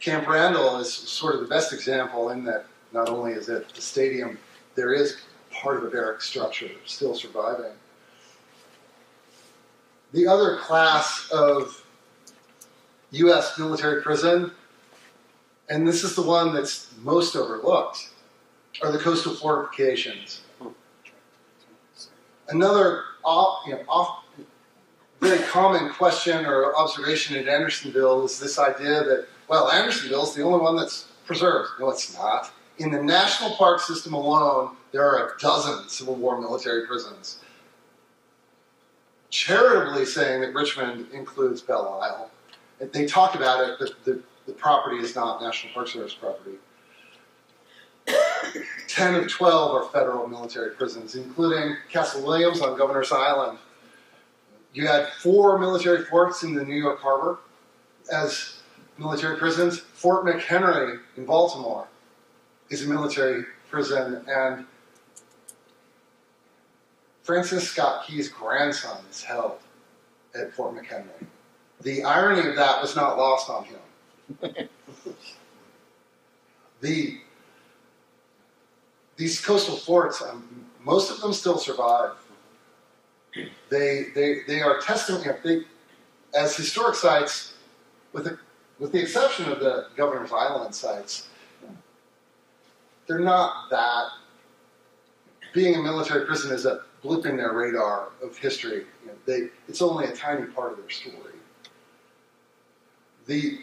[0.00, 3.82] Camp Randall is sort of the best example in that not only is it the
[3.82, 4.38] stadium,
[4.74, 5.18] there is
[5.52, 7.72] part of a barrack structure still surviving.
[10.12, 11.84] The other class of
[13.10, 13.58] U.S.
[13.58, 14.52] military prison
[15.70, 18.10] and this is the one that's most overlooked,
[18.82, 20.42] are the coastal fortifications.
[22.48, 24.24] Another off, you know, off,
[25.20, 30.42] very common question or observation at Andersonville is this idea that, well, Andersonville is the
[30.42, 31.70] only one that's preserved.
[31.78, 32.50] No, it's not.
[32.78, 37.40] In the national park system alone, there are a dozen Civil War military prisons.
[39.28, 42.30] Charitably saying that Richmond includes Belle Isle.
[42.92, 44.20] They talk about it, but the
[44.50, 46.56] the property is not National Park Service property.
[48.88, 53.58] 10 of 12 are federal military prisons, including Castle Williams on Governor's Island.
[54.74, 57.38] You had four military forts in the New York Harbor
[58.12, 58.60] as
[58.98, 59.78] military prisons.
[59.78, 61.86] Fort McHenry in Baltimore
[62.70, 64.66] is a military prison, and
[67.22, 69.60] Francis Scott Key's grandson is held
[70.34, 71.26] at Fort McHenry.
[71.82, 73.78] The irony of that was not lost on him
[76.80, 77.20] the
[79.16, 82.12] these coastal forts, um, most of them still survive.
[83.68, 85.42] They they they are testament.
[85.44, 85.62] They,
[86.34, 87.54] as historic sites,
[88.12, 88.38] with the
[88.78, 91.28] with the exception of the Governor's Island sites,
[93.06, 94.08] they're not that.
[95.52, 98.86] Being a military prison is a blip in their radar of history.
[99.02, 101.34] You know, they, it's only a tiny part of their story.
[103.26, 103.58] The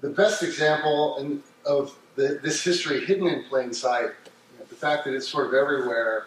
[0.00, 4.74] the best example in, of the, this history hidden in plain sight, you know, the
[4.74, 6.26] fact that it's sort of everywhere,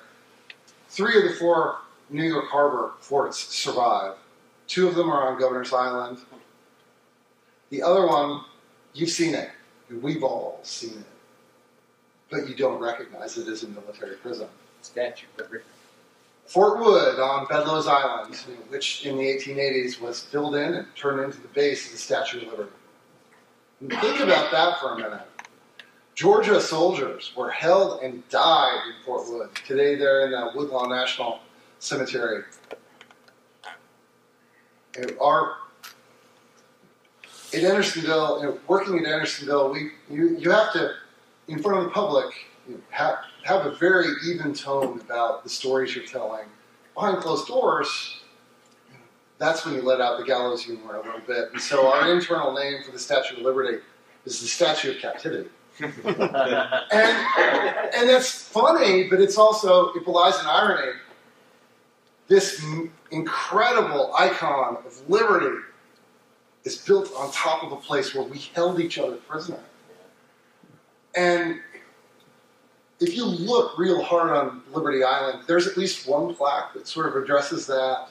[0.89, 1.77] three of the four
[2.09, 4.15] New York Harbor forts survive.
[4.67, 6.19] Two of them are on Governor's Island.
[7.69, 8.41] The other one,
[8.93, 9.49] you've seen it.
[10.01, 11.05] We've all seen it.
[12.29, 14.47] But you don't recognize it as a military prison.
[14.81, 15.25] Statue.
[15.33, 15.63] Of Liberty.
[16.45, 18.35] Fort Wood on Bedloe's Island,
[18.69, 22.41] which in the 1880s was filled in and turned into the base of the Statue
[22.41, 22.71] of Liberty.
[23.89, 25.27] Think about that for a minute.
[26.15, 29.49] Georgia soldiers were held and died in Fort Wood.
[29.67, 31.39] Today they're in the Woodlawn National
[31.79, 32.43] Cemetery.
[34.97, 35.57] And our
[37.53, 40.93] at Andersonville, you know, working at Andersonville, we you, you have to,
[41.47, 42.33] in front of the public,
[42.67, 46.45] you know, have, have a very even tone about the stories you're telling.
[46.95, 48.22] Behind closed doors,
[49.37, 51.51] that's when you let out the gallows humor a little bit.
[51.51, 53.79] And so our internal name for the Statue of Liberty
[54.25, 55.49] is the Statue of Captivity.
[55.79, 55.97] and,
[56.91, 60.93] and that's funny, but it's also, it belies an irony.
[62.27, 65.57] This m- incredible icon of liberty
[66.63, 69.59] is built on top of a place where we held each other prisoner.
[71.15, 71.59] And
[72.99, 77.07] if you look real hard on Liberty Island, there's at least one plaque that sort
[77.07, 78.07] of addresses that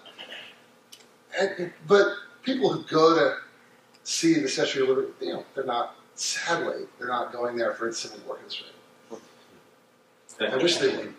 [1.38, 2.08] and, but
[2.42, 3.36] people who go to
[4.04, 7.88] see the Statue of Liberty, you know, they're not, sadly, they're not going there for
[7.88, 8.68] its Civil War history.
[10.40, 11.14] I wish they would.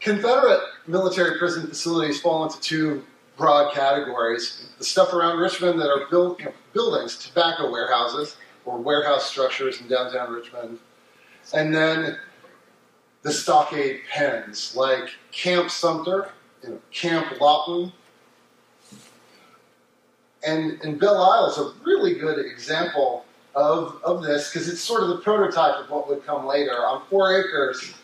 [0.00, 3.04] Confederate military prison facilities fall into two
[3.36, 4.70] broad categories.
[4.78, 9.88] The stuff around Richmond that are you know, buildings, tobacco warehouses, or warehouse structures in
[9.88, 10.78] downtown Richmond.
[11.52, 12.18] And then
[13.22, 16.30] the stockade pens, like Camp Sumter
[16.68, 17.92] know, Camp Lawton.
[20.46, 25.02] And, and Belle Isle is a really good example of, of this because it's sort
[25.02, 26.86] of the prototype of what would come later.
[26.86, 27.94] On four acres,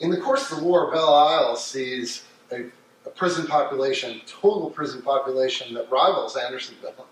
[0.00, 2.64] in the course of the war, Belle Isle sees a,
[3.06, 7.06] a prison population, total prison population that rivals Andersonville.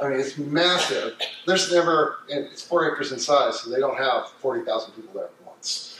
[0.00, 1.14] I mean, it's massive.
[1.46, 5.46] There's never, it's four acres in size, so they don't have 40,000 people there at
[5.46, 5.98] once.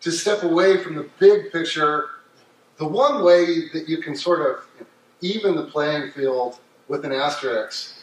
[0.00, 2.10] To step away from the big picture,
[2.76, 4.64] the one way that you can sort of
[5.20, 7.94] even the playing field with an asterisk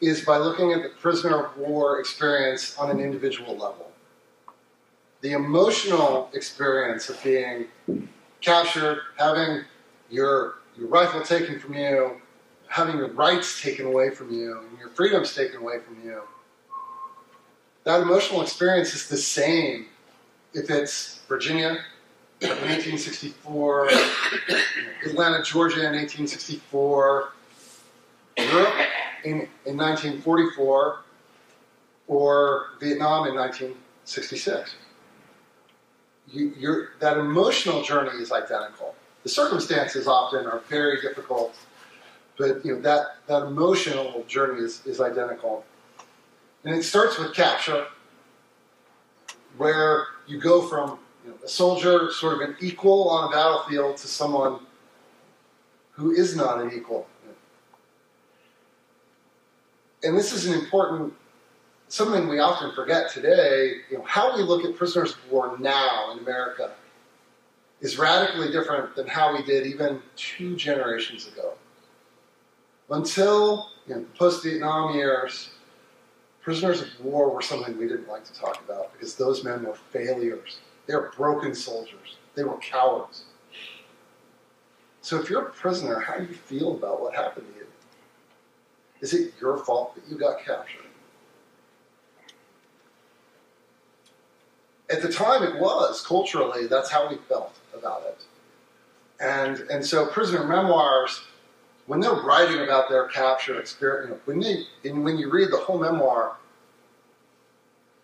[0.00, 3.90] is by looking at the prisoner of war experience on an individual level.
[5.20, 7.66] The emotional experience of being
[8.40, 9.64] captured, having
[10.10, 12.20] your, your rifle taken from you,
[12.68, 16.22] having your rights taken away from you, and your freedoms taken away from you.
[17.84, 19.86] That emotional experience is the same
[20.54, 21.78] if it's Virginia
[22.40, 23.90] in 1864,
[25.06, 27.32] Atlanta, Georgia in 1864,
[28.38, 28.74] Europe
[29.24, 30.98] in, in 1944,
[32.06, 34.76] or Vietnam in 1966.
[36.28, 38.94] You, that emotional journey is identical.
[39.22, 41.54] The circumstances often are very difficult,
[42.36, 45.64] but you know that, that emotional journey is, is identical.
[46.64, 47.86] And it starts with capture,
[49.56, 53.96] where you go from you know, a soldier, sort of an equal on a battlefield,
[53.98, 54.60] to someone
[55.92, 57.06] who is not an equal.
[60.02, 61.14] And this is an important,
[61.88, 63.76] something we often forget today.
[63.90, 66.72] You know, how we look at prisoners of war now in America
[67.80, 71.54] is radically different than how we did even two generations ago.
[72.90, 75.50] Until you know, post-Vietnam years,
[76.44, 79.74] prisoners of war were something we didn't like to talk about because those men were
[79.74, 80.60] failures.
[80.86, 82.18] They were broken soldiers.
[82.34, 83.24] They were cowards.
[85.00, 87.66] So if you're a prisoner, how do you feel about what happened to you?
[89.00, 90.82] Is it your fault that you got captured?
[94.90, 96.06] At the time, it was.
[96.06, 98.24] Culturally, that's how we felt about it.
[99.18, 101.22] And, and so prisoner memoirs,
[101.86, 105.50] when they're writing about their capture experience, you know, when, they, and when you read
[105.50, 106.36] the whole memoir,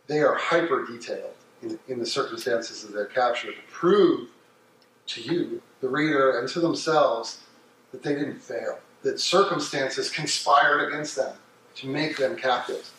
[0.07, 4.29] they are hyper detailed in, in the circumstances of their capture to prove
[5.07, 7.41] to you, the reader, and to themselves
[7.93, 11.35] that they didn't fail, that circumstances conspired against them
[11.77, 12.93] to make them captives.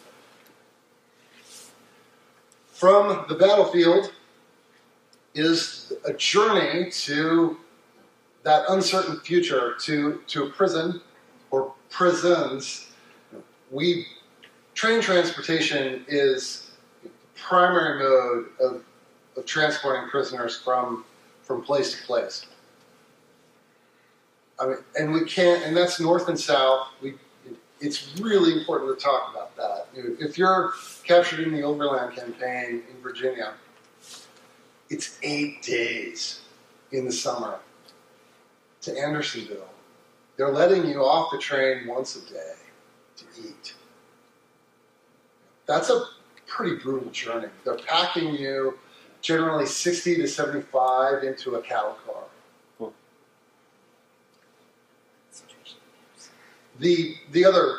[2.71, 4.11] From the battlefield
[5.35, 7.57] is a journey to
[8.43, 11.01] that uncertain future, to, to a prison
[11.51, 12.87] or prisons.
[13.69, 14.07] We
[14.73, 16.71] train transportation is
[17.03, 18.83] the primary mode of,
[19.37, 21.05] of transporting prisoners from,
[21.43, 22.45] from place to place.
[24.59, 26.87] I mean, and we can't, and that's north and south.
[27.01, 27.15] We,
[27.79, 29.87] it's really important to talk about that.
[30.19, 30.73] If you're
[31.03, 33.53] captured in the Overland Campaign in Virginia,
[34.89, 36.41] it's eight days
[36.91, 37.59] in the summer
[38.81, 39.69] to Andersonville.
[40.37, 42.53] They're letting you off the train once a day
[43.17, 43.75] to eat.
[45.67, 46.05] That's a
[46.47, 47.47] pretty brutal journey.
[47.63, 48.77] They're packing you
[49.21, 52.23] generally 60 to 75 into a cattle car.
[56.79, 57.77] The, the other,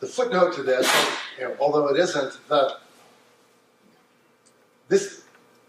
[0.00, 0.90] the footnote to this,
[1.38, 2.78] you know, although it isn't, that
[4.88, 5.24] this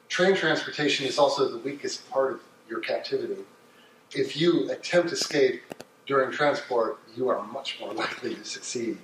[0.08, 3.44] train transportation is also the weakest part of your captivity.
[4.14, 5.62] If you attempt escape
[6.06, 8.98] during transport, you are much more likely to succeed.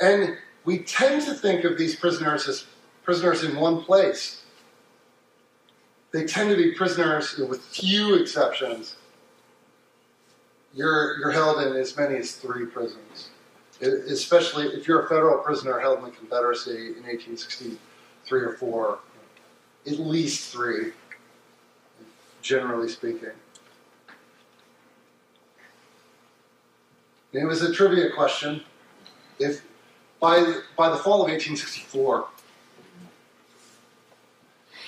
[0.00, 2.66] And we tend to think of these prisoners as
[3.02, 4.42] prisoners in one place.
[6.12, 8.96] They tend to be prisoners, with few exceptions.
[10.72, 13.30] You're, you're held in as many as three prisons,
[13.80, 18.98] especially if you're a federal prisoner held in the Confederacy in 1863 or 4,
[19.86, 20.92] at least three,
[22.44, 23.30] generally speaking.
[27.32, 28.62] it was a trivia question.
[29.40, 29.64] If
[30.20, 32.28] by, by the fall of 1864,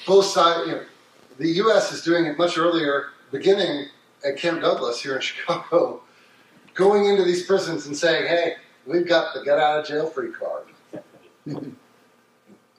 [0.07, 0.85] both sides, you know,
[1.39, 1.93] the U.S.
[1.93, 3.87] is doing it much earlier, beginning
[4.25, 6.03] at Camp Douglas here in Chicago,
[6.75, 8.55] going into these prisons and saying, hey,
[8.87, 10.67] we've got the get out of jail free card.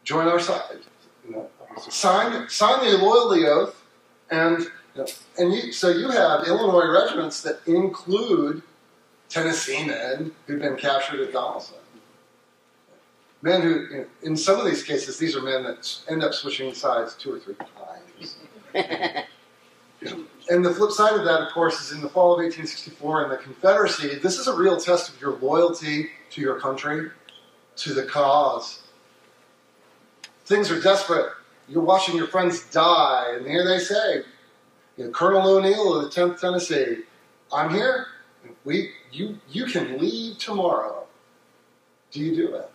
[0.06, 0.80] Join our side.
[1.26, 1.50] You know,
[1.90, 3.77] sign, sign the loyalty oath,
[4.32, 5.06] and, you know,
[5.38, 8.62] and you, so you have Illinois regiments that include
[9.30, 11.76] Tennessee men who've been captured at Donelson
[13.42, 17.16] men who, in some of these cases, these are men that end up switching sides
[17.16, 18.38] two or three times.
[20.50, 23.30] and the flip side of that, of course, is in the fall of 1864 in
[23.30, 27.10] the Confederacy, this is a real test of your loyalty to your country,
[27.78, 28.84] to the cause.
[30.46, 31.32] Things are desperate.
[31.68, 34.24] You're watching your friends die, and here they say,
[34.96, 37.04] you know, Colonel O'Neill of the 10th Tennessee,
[37.54, 38.08] I'm here.
[38.64, 41.06] We, you, you can leave tomorrow.
[42.12, 42.70] Do you do it?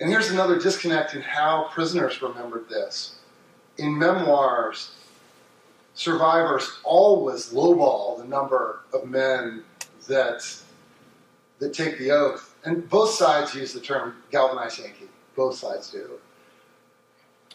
[0.00, 3.16] And here's another disconnect in how prisoners remembered this.
[3.78, 4.96] In memoirs,
[5.94, 9.62] survivors always lowball the number of men
[10.08, 10.42] that,
[11.58, 12.54] that take the oath.
[12.64, 15.08] And both sides use the term galvanized Yankee.
[15.36, 16.18] Both sides do.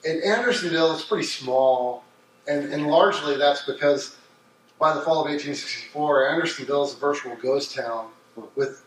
[0.04, 2.04] In Andersonville, it's pretty small,
[2.48, 4.16] and, and largely that's because
[4.80, 8.10] by the fall of 1864, Andersonville is a virtual ghost town
[8.56, 8.84] with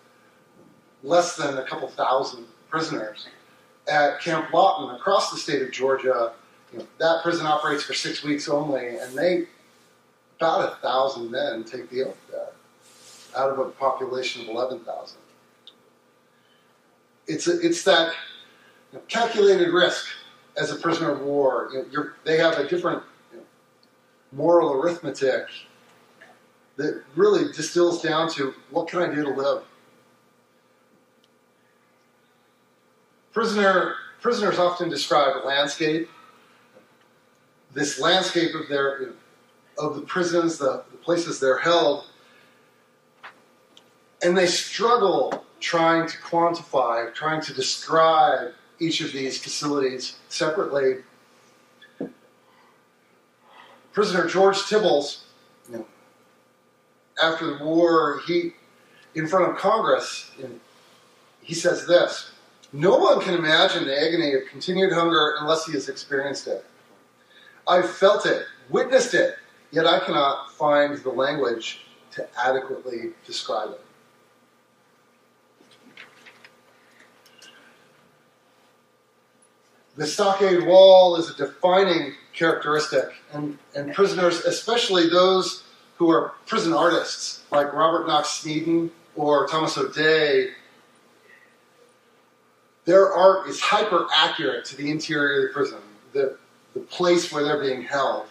[1.03, 3.27] less than a couple thousand prisoners.
[3.91, 6.33] At Camp Lawton, across the state of Georgia,
[6.73, 9.47] you know, that prison operates for six weeks only, and they
[10.37, 12.49] about a thousand men take the oath there,
[13.37, 15.19] out of a population of eleven thousand.
[17.27, 18.15] It's a, it's that
[19.09, 20.07] calculated risk
[20.57, 21.71] as a prisoner of war.
[21.73, 23.45] You know, they have a different you know,
[24.33, 25.47] moral arithmetic
[26.77, 29.63] that really distills down to what can I do to live.
[33.33, 36.09] Prisoner, prisoners often describe a landscape,
[37.73, 39.13] this landscape of their
[39.79, 42.05] of the prisons, the, the places they're held,
[44.23, 50.97] and they struggle trying to quantify, trying to describe each of these facilities separately.
[53.93, 55.25] Prisoner George Tibbles,
[55.71, 55.87] you know,
[57.23, 58.55] after the war, he,
[59.15, 60.31] in front of Congress,
[61.43, 62.33] he says this
[62.73, 66.65] No one can imagine the agony of continued hunger unless he has experienced it.
[67.69, 69.37] I've felt it, witnessed it,
[69.71, 73.85] yet I cannot find the language to adequately describe it.
[80.01, 85.63] The stockade wall is a defining characteristic, and, and prisoners, especially those
[85.99, 90.53] who are prison artists, like Robert Knox Sneeden or Thomas O'Dea,
[92.87, 95.81] their art is hyper accurate to the interior of the prison,
[96.15, 96.39] the,
[96.73, 98.25] the place where they're being held.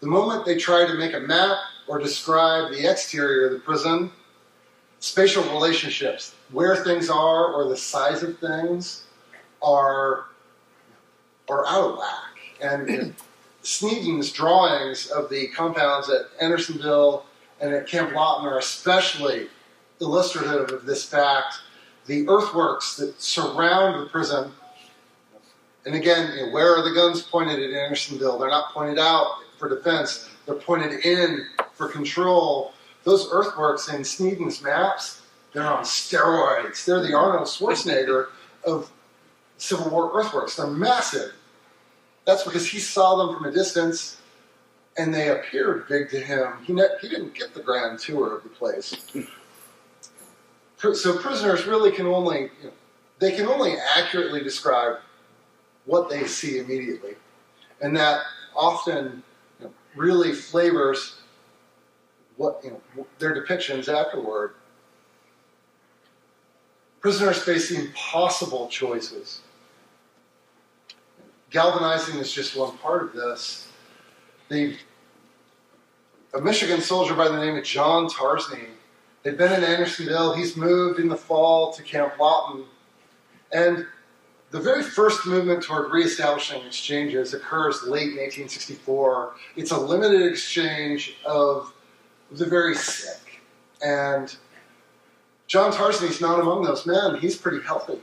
[0.00, 4.10] The moment they try to make a map or describe the exterior of the prison,
[5.00, 9.04] spatial relationships, where things are or the size of things,
[9.60, 10.27] are
[11.48, 12.34] are out of whack.
[12.60, 13.14] And
[13.62, 17.26] Sneeden's drawings of the compounds at Andersonville
[17.60, 19.48] and at Camp Lawton are especially
[20.00, 21.60] illustrative of this fact.
[22.06, 24.52] The earthworks that surround the prison,
[25.84, 28.38] and again, you know, where are the guns pointed at Andersonville?
[28.38, 32.72] They're not pointed out for defense, they're pointed in for control.
[33.04, 35.22] Those earthworks in Sneeden's maps,
[35.52, 36.84] they're on steroids.
[36.84, 38.28] They're the Arnold Schwarzenegger
[38.64, 38.90] of
[39.56, 40.56] Civil War earthworks.
[40.56, 41.32] They're massive.
[42.28, 44.18] That's because he saw them from a distance
[44.98, 46.52] and they appeared big to him.
[46.62, 48.94] He, ne- he didn't get the grand tour of the place.
[50.94, 52.72] So prisoners really can only, you know,
[53.18, 54.98] they can only accurately describe
[55.86, 57.16] what they see immediately.
[57.80, 58.22] And that
[58.54, 59.24] often
[59.58, 61.16] you know, really flavors
[62.36, 64.54] what you know, their depictions afterward.
[67.00, 69.40] Prisoners face impossible choices
[71.50, 73.68] galvanizing is just one part of this.
[74.50, 78.68] A Michigan soldier by the name of John Tarsney
[79.24, 80.34] had been in Andersonville.
[80.34, 82.64] He's moved in the fall to Camp Lawton.
[83.52, 83.86] And
[84.50, 89.34] the very first movement toward reestablishing exchanges occurs late in 1864.
[89.56, 91.72] It's a limited exchange of
[92.30, 93.40] the very sick.
[93.82, 94.34] And
[95.46, 97.16] John Tarsney's not among those men.
[97.20, 98.00] He's pretty healthy.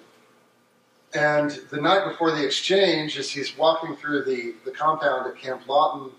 [1.16, 5.66] And the night before the exchange, as he's walking through the, the compound at Camp
[5.68, 6.12] Lawton,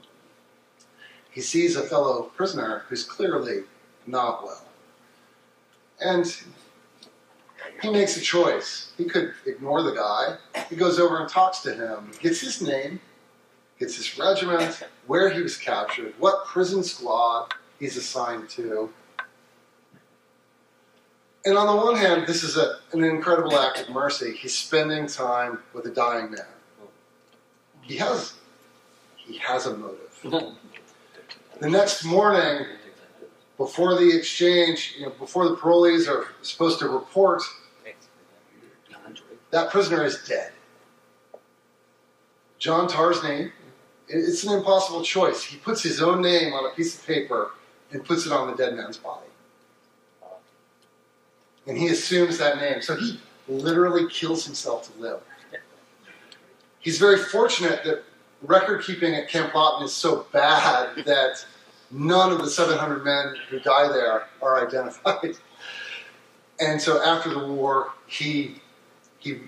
[1.30, 3.64] he sees a fellow prisoner who's clearly
[4.06, 4.64] not well.
[6.00, 6.34] And
[7.82, 8.92] he makes a choice.
[8.96, 10.38] He could ignore the guy.
[10.70, 12.98] He goes over and talks to him, gets his name,
[13.78, 18.90] gets his regiment, where he was captured, what prison squad he's assigned to,
[21.46, 24.34] and on the one hand, this is a, an incredible act of mercy.
[24.36, 26.40] He's spending time with a dying man.
[27.82, 28.34] He has,
[29.14, 30.18] he has a motive.
[31.60, 32.66] the next morning,
[33.56, 37.42] before the exchange, you know, before the parolees are supposed to report,
[39.52, 40.50] that prisoner is dead.
[42.58, 43.52] John Tarsney,
[44.08, 45.44] it's an impossible choice.
[45.44, 47.52] He puts his own name on a piece of paper
[47.92, 49.25] and puts it on the dead man's body
[51.66, 52.82] and he assumes that name.
[52.82, 55.20] So he literally kills himself to live.
[56.78, 58.04] He's very fortunate that
[58.42, 61.44] record keeping at Camp Lawton is so bad that
[61.90, 65.36] none of the 700 men who die there are identified.
[66.58, 68.62] And so after the war, he
[69.18, 69.40] he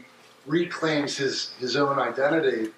[0.47, 2.71] reclaims his, his own identity.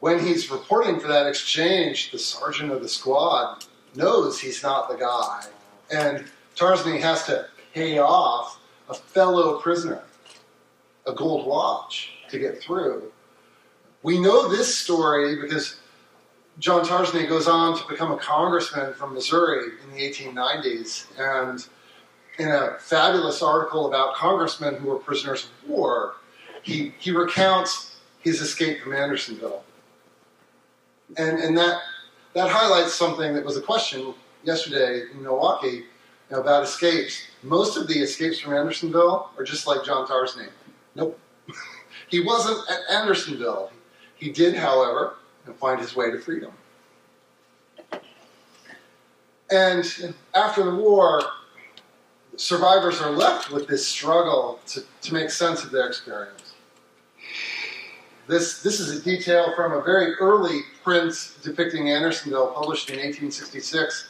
[0.00, 3.64] When he's reporting for that exchange, the sergeant of the squad
[3.94, 5.46] knows he's not the guy.
[5.90, 6.26] And
[6.56, 10.02] Tarsney has to pay off a fellow prisoner
[11.06, 13.12] a gold watch to get through.
[14.02, 15.80] We know this story because
[16.58, 21.06] John Tarsney goes on to become a congressman from Missouri in the 1890s.
[21.18, 21.66] And
[22.38, 26.16] in a fabulous article about congressmen who were prisoners of war,
[26.62, 29.64] he, he recounts his escape from Andersonville.
[31.16, 31.80] And, and that,
[32.34, 35.84] that highlights something that was a question yesterday in Milwaukee
[36.30, 37.22] know, about escapes.
[37.42, 40.48] Most of the escapes from Andersonville are just like John Tarsney.
[40.94, 41.18] Nope.
[42.08, 43.70] he wasn't at Andersonville.
[44.16, 45.16] He did, however,
[45.60, 46.52] find his way to freedom.
[49.50, 51.22] And after the war,
[52.36, 56.54] survivors are left with this struggle to, to make sense of their experience.
[58.26, 64.08] This, this is a detail from a very early print depicting Andersonville, published in 1866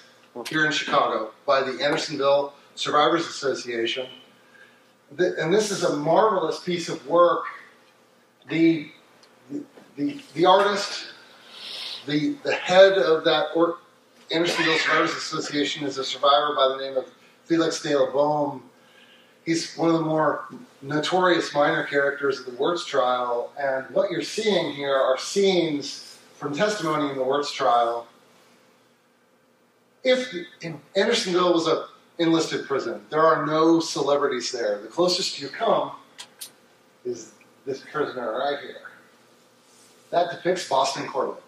[0.49, 4.07] here in Chicago by the Andersonville Survivors Association.
[5.17, 7.45] And this is a marvelous piece of work.
[8.49, 8.91] The,
[9.97, 11.07] the, the artist,
[12.07, 13.79] the, the head of that or,
[14.31, 17.07] Andersonville Survivors Association is a survivor by the name of
[17.45, 18.59] Felix de la.
[19.45, 20.47] He's one of the more
[20.81, 26.55] notorious minor characters of the Wirz trial, and what you're seeing here are scenes from
[26.55, 28.07] testimony in the Wirz trial.
[30.05, 30.35] If
[30.95, 31.87] Andersonville was a
[32.19, 34.79] enlisted prison, there are no celebrities there.
[34.81, 35.93] The closest you come
[37.05, 37.33] is
[37.67, 38.77] this prisoner right here.
[40.11, 41.43] That depicts Boston Corbett.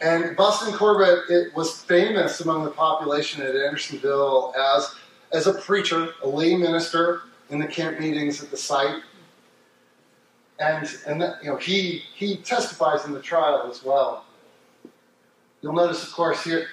[0.00, 4.94] And Boston Corbett it was famous among the population at Andersonville as,
[5.32, 9.02] as a preacher, a lay minister in the camp meetings at the site.
[10.60, 14.24] And, and that, you know, he, he testifies in the trial as well.
[15.60, 16.66] You'll notice, of course, here,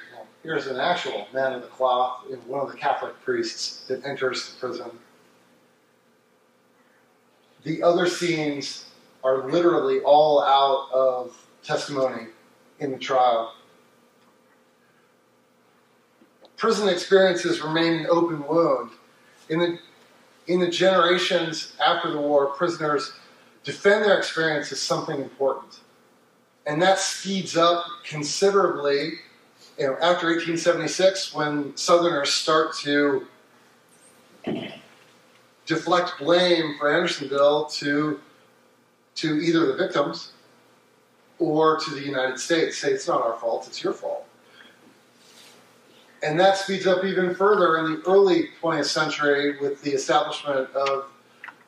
[0.43, 4.59] here's an actual man of the cloth, one of the Catholic priests that enters the
[4.59, 4.91] prison.
[7.63, 8.85] The other scenes
[9.23, 12.27] are literally all out of testimony
[12.79, 13.55] in the trial.
[16.57, 18.91] Prison experiences remain an open wound.
[19.49, 19.79] In the,
[20.47, 23.13] in the generations after the war, prisoners
[23.63, 25.79] defend their experience as something important.
[26.65, 29.19] And that speeds up considerably
[29.77, 33.27] you know, after 1876 when Southerners start to
[35.65, 38.19] deflect blame for Andersonville to,
[39.15, 40.31] to either the victims
[41.39, 44.25] or to the United States, say it's not our fault, it's your fault.
[46.23, 51.05] And that speeds up even further in the early 20th century with the establishment of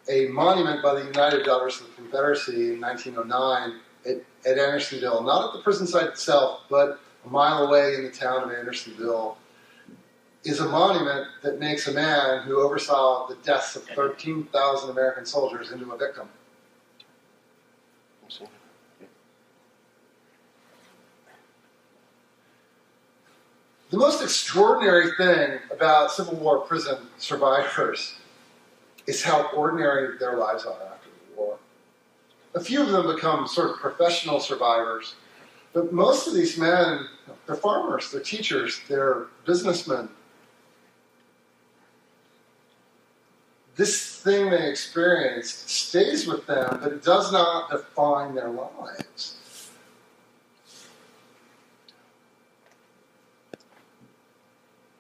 [0.10, 5.48] a monument by the United Daughters of the Confederacy in 1909 at, at Andersonville, not
[5.48, 9.38] at the prison site itself, but a mile away in the town of Andersonville,
[10.44, 15.72] is a monument that makes a man who oversaw the deaths of 13,000 American soldiers
[15.72, 16.30] into a victim.
[23.90, 28.16] The most extraordinary thing about Civil War prison survivors
[29.08, 30.97] is how ordinary their lives are.
[32.56, 35.16] A few of them become sort of professional survivors,
[35.74, 37.08] but most of these men,
[37.46, 40.10] they're farmers, they're teachers, they're businessmen.
[43.76, 49.36] This thing they experienced stays with them, but it does not define their lives.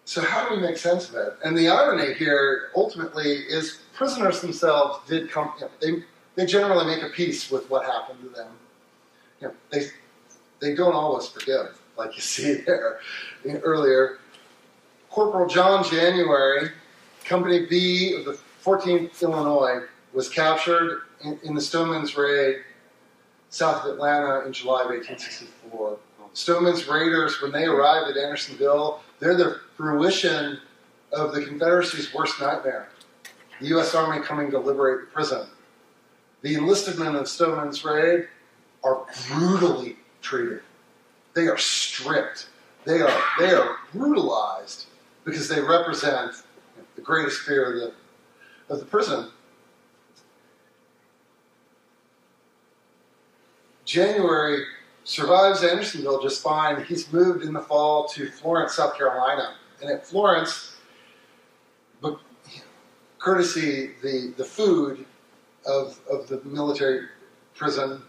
[0.05, 1.37] So how do we make sense of it?
[1.43, 5.51] And the irony here, ultimately, is prisoners themselves did come.
[5.59, 6.03] You know, they
[6.37, 8.51] they generally make a peace with what happened to them.
[9.41, 9.87] You know, they
[10.61, 12.99] they don't always forgive, like you see there
[13.63, 14.19] earlier.
[15.09, 16.69] Corporal John January,
[17.25, 19.81] Company B of the 14th Illinois,
[20.13, 22.57] was captured in, in the Stoneman's raid
[23.49, 25.97] south of Atlanta in July of 1864.
[26.33, 30.59] Stoneman's raiders, when they arrive at Andersonville, they're the fruition
[31.11, 32.89] of the Confederacy's worst nightmare
[33.59, 33.95] the U.S.
[33.95, 35.47] Army coming to liberate the prison.
[36.41, 38.27] The enlisted men of Stoneman's raid
[38.83, 40.61] are brutally treated.
[41.33, 42.49] They are stripped.
[42.85, 44.85] They are, they are brutalized
[45.25, 46.33] because they represent
[46.95, 49.29] the greatest fear of the, of the prison.
[53.85, 54.63] January
[55.03, 56.83] survives Andersonville just fine.
[56.83, 59.55] He's moved in the fall to Florence, South Carolina.
[59.81, 60.77] And at Florence,
[63.19, 65.05] courtesy the, the food
[65.67, 67.07] of, of the military
[67.53, 68.01] prison,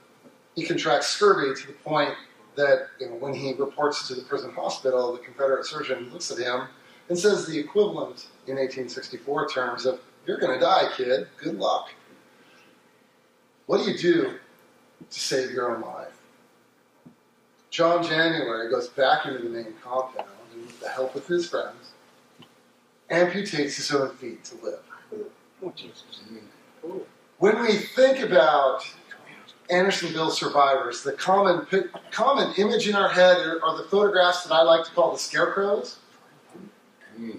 [0.55, 2.15] he contracts scurvy to the point
[2.57, 6.39] that you know, when he reports to the prison hospital, the Confederate surgeon looks at
[6.39, 6.69] him
[7.09, 11.29] and says the equivalent in 1864 terms of, You're going to die, kid.
[11.37, 11.91] Good luck.
[13.67, 14.39] What do you do
[15.11, 16.19] to save your own life?
[17.71, 21.93] John January goes back into the main compound and, with the help of his friends,
[23.11, 24.81] amputates his own feet to live.
[26.85, 27.07] Oh,
[27.39, 28.83] When we think about
[29.71, 31.67] Andersonville survivors, the common,
[32.11, 35.19] common image in our head are, are the photographs that I like to call the
[35.19, 35.99] scarecrows.
[37.17, 37.39] Hmm.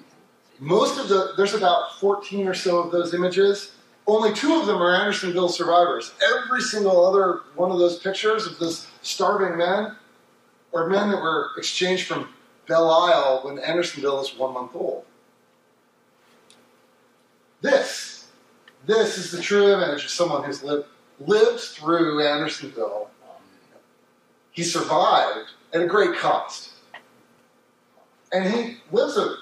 [0.59, 3.73] Most of the, there's about 14 or so of those images.
[4.07, 6.13] Only two of them are Andersonville survivors.
[6.23, 9.95] Every single other one of those pictures of those starving men
[10.73, 12.29] are men that were exchanged from
[12.67, 15.05] Belle Isle when Andersonville is one month old.
[17.61, 18.18] This,
[18.89, 20.87] this is the true image of someone who's lived,
[21.19, 23.09] lived through Andersonville.
[24.51, 26.71] He survived at a great cost.
[28.31, 29.35] And he lives a,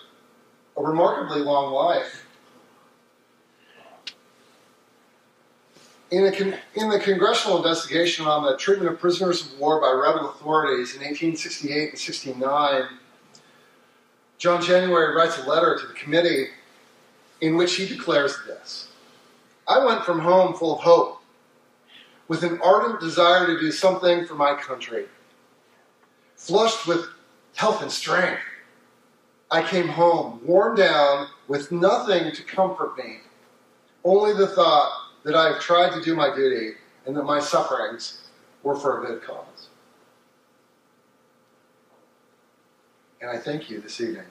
[0.75, 2.25] a remarkably long life.
[6.11, 6.31] In, a,
[6.79, 11.01] in, the congressional investigation on the treatment of prisoners of war by rebel authorities in
[11.01, 12.83] 1868 and 69,
[14.37, 16.47] John January writes a letter to the committee
[17.41, 18.86] in which he declares this
[19.67, 21.21] I went from home full of hope,
[22.29, 25.05] with an ardent desire to do something for my country.
[26.35, 27.05] Flushed with
[27.55, 28.41] health and strength,
[29.51, 33.19] I came home worn down with nothing to comfort me,
[34.03, 34.91] only the thought
[35.23, 38.29] that I have tried to do my duty and that my sufferings
[38.63, 39.69] were for a good cause.
[43.19, 44.25] And I thank you this evening.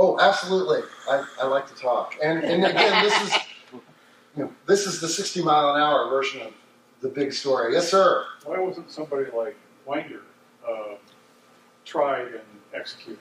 [0.00, 0.80] Oh, absolutely.
[1.08, 2.16] I, I like to talk.
[2.22, 3.34] And, and again, this is
[4.36, 6.52] you know, this is the 60 mile an hour version of
[7.00, 7.72] the big story.
[7.74, 8.24] Yes, sir.
[8.44, 10.22] Why wasn't somebody like Winder
[10.68, 10.94] uh,
[11.84, 13.18] tried and executed?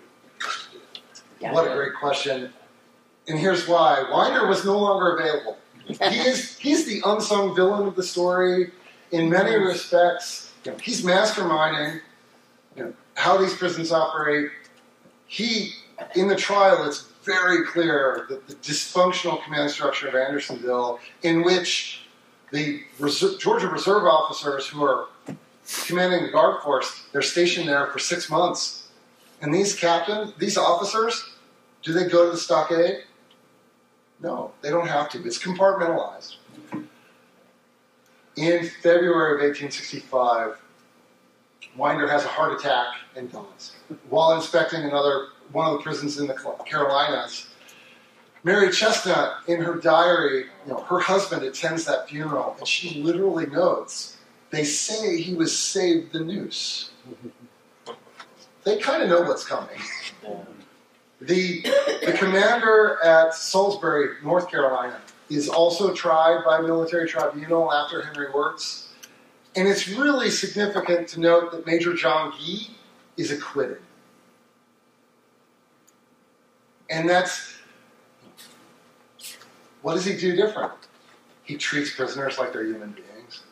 [1.40, 1.54] Yeah.
[1.54, 2.52] What a great question.
[3.28, 4.04] And here's why.
[4.12, 5.58] Winder was no longer available.
[5.88, 8.72] He is he's the unsung villain of the story
[9.12, 10.54] in many respects.
[10.66, 12.02] You know, he's masterminding
[12.76, 14.50] you know, how these prisons operate.
[15.28, 15.72] He
[16.16, 22.02] in the trial it's very clear that the dysfunctional command structure of Andersonville, in which
[22.52, 22.82] the
[23.40, 25.08] Georgia Reserve officers who are
[25.86, 28.88] commanding the guard force, they're stationed there for six months.
[29.42, 31.32] And these captains, these officers,
[31.84, 33.04] do they go to the stockade?
[34.22, 35.24] No, they don't have to.
[35.26, 36.38] It's compartmentalized.
[38.36, 40.58] In February of 1865,
[41.76, 43.74] Winder has a heart attack and dies
[44.10, 46.34] while inspecting another one of the prisons in the
[46.66, 47.48] Carolinas.
[48.44, 53.46] Mary Chesnut, in her diary, you know, her husband attends that funeral, and she literally
[53.48, 54.18] notes,
[54.52, 56.92] they say he was saved the noose.
[58.64, 59.80] They kind of know what's coming.
[61.20, 61.62] The,
[62.06, 68.90] the commander at Salisbury, North Carolina, is also tried by military tribunal after Henry Wirz.
[69.56, 72.70] And it's really significant to note that Major John Gee
[73.18, 73.82] is acquitted.
[76.90, 77.58] And that's
[79.82, 80.74] what does he do different?
[81.44, 83.44] He treats prisoners like they're human beings.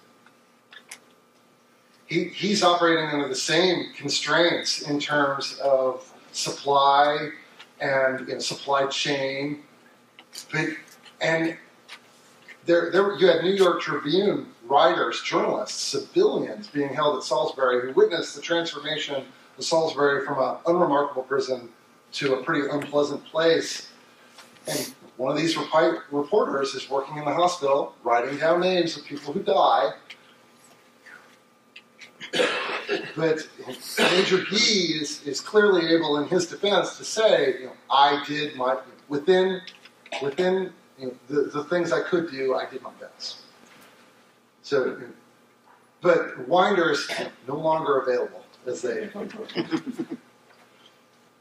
[2.07, 7.29] He, he's operating under the same constraints in terms of supply
[7.79, 9.63] and you know, supply chain.
[10.51, 10.69] But,
[11.21, 11.57] and
[12.65, 17.93] there, there, you had New York Tribune writers, journalists, civilians being held at Salisbury who
[17.93, 19.23] witnessed the transformation
[19.57, 21.69] of Salisbury from an unremarkable prison
[22.15, 23.91] to a pretty unpleasant place.
[24.67, 29.33] And one of these reporters is working in the hospital, writing down names of people
[29.33, 29.91] who die.
[33.15, 33.47] but
[33.99, 38.55] Major Gee is, is clearly able, in his defense, to say, you know, I did
[38.55, 39.61] my within
[40.21, 43.41] within you know, the, the things I could do, I did my best.
[44.63, 44.99] So,
[46.01, 47.09] but Winder is
[47.47, 49.09] no longer available as they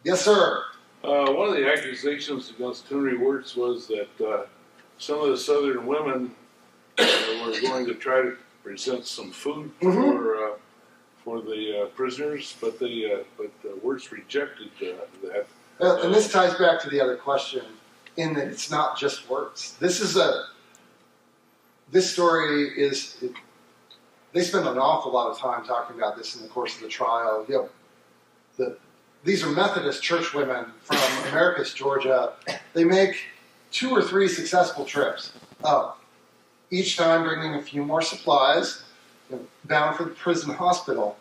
[0.04, 0.62] Yes, sir.
[1.02, 4.46] Uh, one of the accusations against Henry Wirz was that uh,
[4.98, 6.34] some of the Southern women
[6.98, 9.92] uh, were going to try to present some food mm-hmm.
[9.92, 10.56] for uh,
[11.24, 14.70] for the uh, prisoners, but the uh, but Wirz rejected
[15.22, 15.46] that.
[15.80, 17.64] and this ties back to the other question,
[18.18, 19.74] in that it's not just Wirz.
[19.80, 20.48] This is a
[21.92, 23.24] this story is
[24.32, 26.88] they spend an awful lot of time talking about this in the course of the
[26.88, 27.46] trial.
[27.48, 27.68] You know,
[28.58, 28.76] the,
[29.24, 30.98] these are Methodist church women from
[31.28, 32.34] Americus, Georgia.
[32.74, 33.16] They make
[33.72, 35.32] two or three successful trips
[35.64, 36.00] up,
[36.70, 38.84] each time bringing a few more supplies,
[39.64, 41.16] bound for the prison hospital.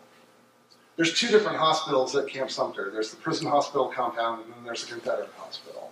[0.97, 2.91] There's two different hospitals at Camp Sumter.
[2.91, 5.91] There's the prison hospital compound, and then there's the Confederate hospital.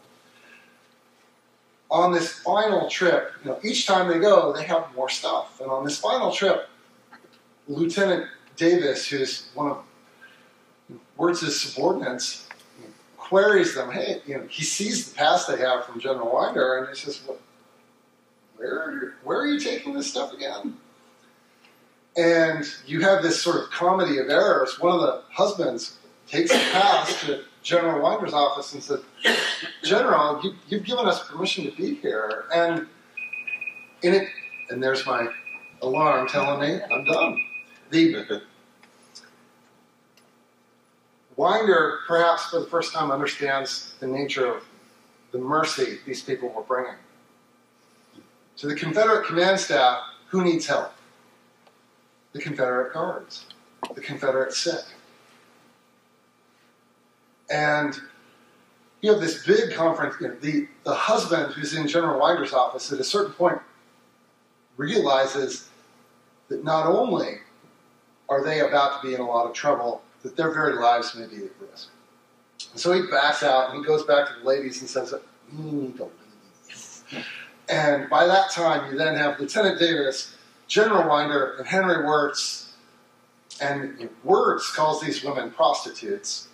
[1.89, 5.59] On this final trip, you know, each time they go, they have more stuff.
[5.59, 6.70] And on this final trip,
[7.68, 9.84] Lieutenant Davis, who's one of
[11.22, 12.48] Wirz's subordinates,
[13.16, 13.92] queries them.
[13.92, 17.22] Hey, you know, he sees the pass they have from General Winder, and he says,
[17.28, 17.40] "What?
[18.58, 20.78] Where, where are you taking this stuff again?"
[22.18, 24.80] And you have this sort of comedy of errors.
[24.80, 29.02] One of the husbands takes the pass to General Winder's office and says,
[29.84, 32.88] "General, you, you've given us permission to be here, and
[34.02, 34.28] in it,
[34.72, 35.28] and there's my
[35.84, 37.40] alarm telling me I'm done."
[37.92, 38.42] The
[41.36, 44.64] Winder, perhaps for the first time, understands the nature of
[45.32, 46.96] the mercy these people were bringing.
[48.58, 50.94] To the Confederate command staff, who needs help?
[52.34, 53.46] The Confederate guards,
[53.96, 54.86] the Confederate sick.
[57.50, 58.00] And
[59.02, 60.16] you have this big conference.
[60.22, 63.60] You know, the, the husband who's in General Winder's office at a certain point
[64.78, 65.68] realizes
[66.48, 67.40] that not only
[68.30, 71.28] are they about to be in a lot of trouble, that their very lives may
[71.28, 71.90] be at risk.
[72.72, 75.14] And so he backs out and he goes back to the ladies and says,
[75.52, 77.26] You need to leave.
[77.70, 80.36] And by that time, you then have Lieutenant Davis,
[80.68, 82.74] General Winder, and Henry Wirz.
[83.62, 86.48] And Wirz calls these women prostitutes,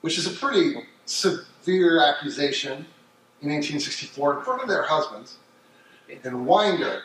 [0.00, 2.86] which is a pretty severe accusation
[3.40, 5.36] in 1864 in front of their husbands.
[6.24, 7.02] And Winder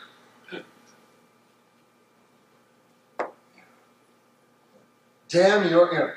[5.34, 6.10] damn your, you know,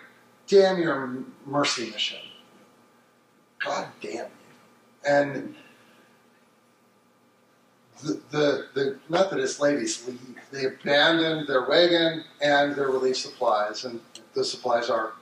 [0.48, 2.20] damn your mercy mission.
[3.64, 4.26] God damn you.
[5.10, 5.56] And
[8.04, 10.38] the, the, the Methodist ladies leave.
[10.52, 14.00] They abandon their wagon and their relief supplies, and
[14.36, 15.14] the supplies are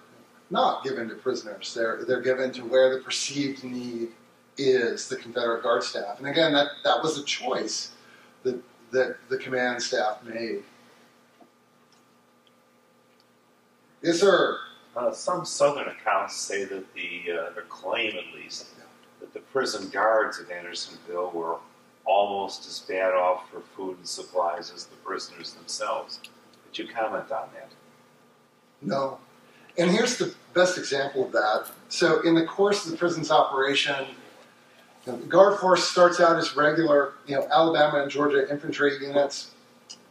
[0.49, 1.73] not given to prisoners.
[1.73, 4.09] They're, they're given to where the perceived need
[4.57, 6.19] is, the Confederate Guard staff.
[6.19, 7.91] And again, that, that was a choice
[8.43, 10.63] that, that the command staff made.
[14.05, 14.59] Yes, sir.
[14.95, 18.67] Uh, some southern accounts say that the, uh, or claim at least,
[19.19, 21.55] that the prison guards at Andersonville were
[22.05, 26.19] almost as bad off for food and supplies as the prisoners themselves.
[26.67, 27.71] Could you comment on that?
[28.83, 29.17] No.
[29.79, 31.71] And here's the best example of that.
[31.89, 34.05] So, in the course of the prison's operation,
[35.07, 38.99] you know, the guard force starts out as regular, you know, Alabama and Georgia infantry
[39.01, 39.54] units.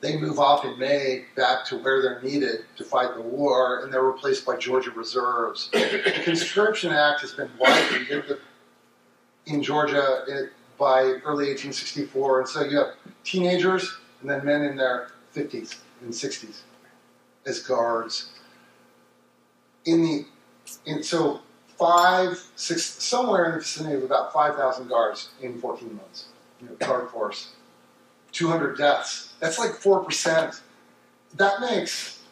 [0.00, 3.92] They move off in May back to where they're needed to fight the war, and
[3.92, 5.70] they're replaced by Georgia reserves.
[5.72, 8.36] the Conscription Act has been widened in,
[9.46, 14.76] in Georgia it, by early 1864, and so you have teenagers and then men in
[14.76, 16.60] their 50s and 60s
[17.46, 18.30] as guards.
[19.84, 20.26] In the
[20.86, 21.40] in, so
[21.78, 26.26] five, six, somewhere in the vicinity of about 5,000 guards in 14 months.
[26.60, 27.50] You know, guard force,
[28.32, 29.33] 200 deaths.
[29.44, 30.62] That's like four percent.
[31.34, 32.22] That makes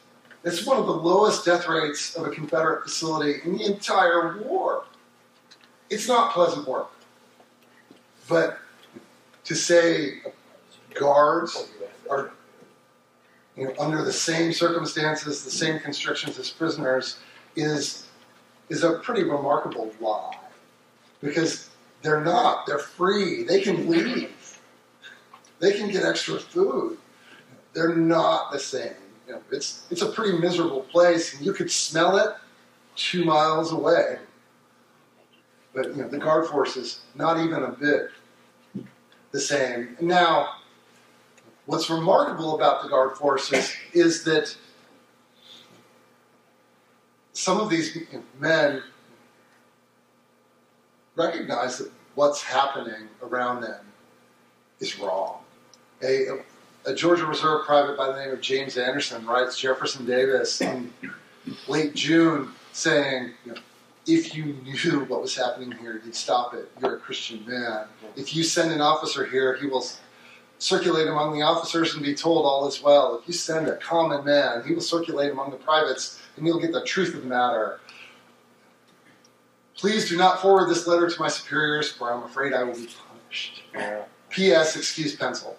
[0.44, 4.84] it's one of the lowest death rates of a Confederate facility in the entire war.
[5.90, 6.90] It's not pleasant work,
[8.30, 8.58] but
[9.44, 10.22] to say
[10.94, 11.68] guards
[12.10, 12.32] are
[13.58, 17.18] you know, under the same circumstances, the same constrictions as prisoners,
[17.56, 18.06] is
[18.70, 20.38] is a pretty remarkable lie,
[21.22, 21.68] because
[22.00, 22.64] they're not.
[22.64, 23.42] They're free.
[23.42, 24.58] They can leave.
[25.58, 26.96] They can get extra food.
[27.72, 28.94] They're not the same.
[29.26, 32.34] You know, it's it's a pretty miserable place, and you could smell it
[32.96, 34.18] two miles away.
[35.74, 38.10] But you know, the guard force is not even a bit
[39.30, 39.96] the same.
[40.00, 40.56] Now,
[41.66, 44.54] what's remarkable about the guard forces is that
[47.32, 47.96] some of these
[48.38, 48.82] men
[51.16, 53.84] recognize that what's happening around them
[54.80, 55.38] is wrong.
[56.84, 60.92] A, Georgia Reserve private by the name of James Anderson writes Jefferson Davis in
[61.68, 63.60] late June saying, you know,
[64.06, 66.70] if you knew what was happening here, you'd stop it.
[66.80, 67.86] You're a Christian man.
[68.16, 69.86] If you send an officer here, he will
[70.58, 73.16] circulate among the officers and be told all is well.
[73.18, 76.72] If you send a common man, he will circulate among the privates and you'll get
[76.72, 77.80] the truth of the matter.
[79.76, 82.88] Please do not forward this letter to my superiors, for I'm afraid I will be
[83.08, 83.62] punished.
[84.30, 84.76] P.S.
[84.76, 85.56] Excuse pencil.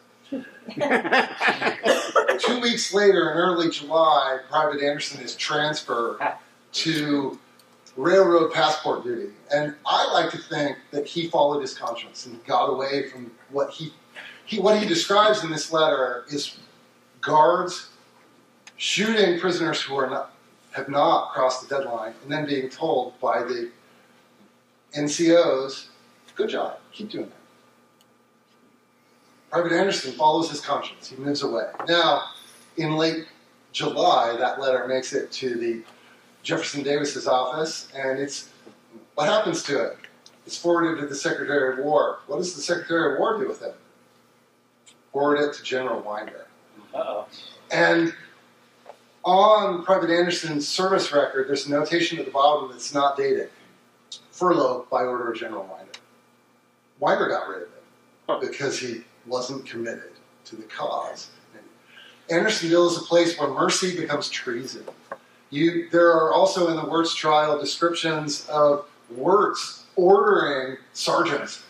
[2.40, 6.20] Two weeks later, in early July, Private Anderson is transferred
[6.74, 7.40] to
[7.96, 9.32] railroad passport duty.
[9.54, 13.70] And I like to think that he followed his conscience and got away from what
[13.70, 13.94] he,
[14.46, 16.58] he what he describes in this letter is
[17.22, 17.90] guards
[18.78, 20.34] shooting prisoners who are not
[20.72, 23.70] have not crossed the deadline and then being told by the
[24.98, 25.88] NCOs,
[26.36, 27.43] good job, keep doing that.
[29.54, 31.08] Private Anderson follows his conscience.
[31.08, 31.70] He moves away.
[31.88, 32.24] Now,
[32.78, 33.28] in late
[33.72, 35.84] July, that letter makes it to the
[36.42, 38.50] Jefferson Davis's office, and it's
[39.14, 39.98] what happens to it?
[40.48, 42.22] It's forwarded to the Secretary of War.
[42.26, 43.76] What does the Secretary of War do with it?
[45.12, 46.48] Forward it to General Winder.
[46.96, 47.28] Uh-oh.
[47.70, 48.12] And
[49.24, 53.52] on Private Anderson's service record, there's a notation at the bottom that's not dated.
[54.32, 55.92] Furlough by order of General Winder.
[57.00, 57.68] Winder got rid
[58.28, 60.12] of it because he wasn't committed
[60.46, 61.30] to the cause.
[62.30, 64.86] Andersonville is a place where mercy becomes treason.
[65.50, 71.62] You, there are also in the Wirz trial descriptions of Wirz ordering sergeants,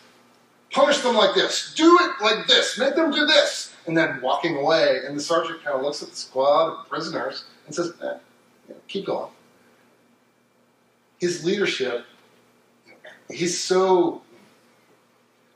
[0.71, 4.55] punish them like this, do it like this, make them do this, and then walking
[4.55, 5.01] away.
[5.05, 8.17] And the sergeant kind of looks at the squad of prisoners and says, eh,
[8.69, 9.31] yeah, keep going.
[11.19, 12.05] His leadership,
[13.29, 14.21] he's so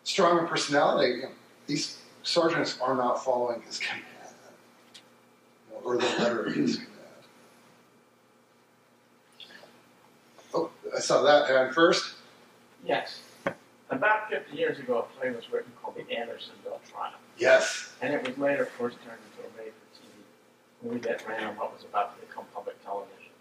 [0.03, 1.23] strong in personality.
[1.67, 4.05] These sergeants are not following his command
[5.83, 6.93] or the letter of his command.
[10.53, 12.15] Oh, I saw that hand first.
[12.85, 13.21] Yes.
[13.89, 17.13] About 50 years ago, a play was written called The Andersonville Trial.
[17.37, 17.93] Yes.
[18.01, 21.73] And it was later, of course, turned into a made-for-TV movie that ran on what
[21.73, 23.31] was about to become public television.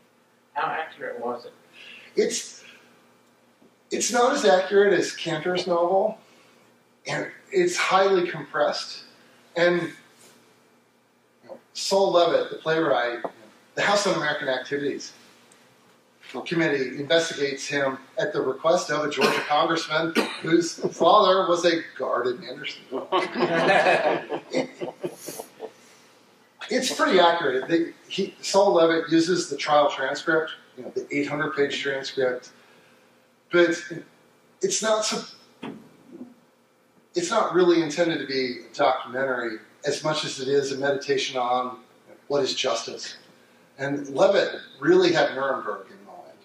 [0.52, 1.52] How accurate was it?
[2.14, 2.64] It's
[3.90, 6.18] it's not as accurate as Kantor's novel,
[7.06, 9.04] and it's highly compressed.
[9.56, 13.20] And you know, Saul Levitt, the playwright,
[13.74, 15.12] the House Un-American Activities
[16.44, 22.26] committee investigates him at the request of a Georgia congressman whose father was a guard
[22.26, 23.08] in Andersonville.
[26.68, 27.68] It's pretty accurate.
[27.68, 32.50] They, he, Saul Levitt uses the trial transcript, you know, the 800-page transcript,
[33.52, 33.80] but
[34.62, 35.22] it's not so.
[37.16, 41.38] It's not really intended to be a documentary as much as it is a meditation
[41.38, 41.78] on
[42.28, 43.16] what is justice.
[43.78, 46.38] And Levitt really had Nuremberg in mind.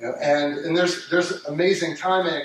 [0.00, 2.42] You know, and and there's there's amazing timing.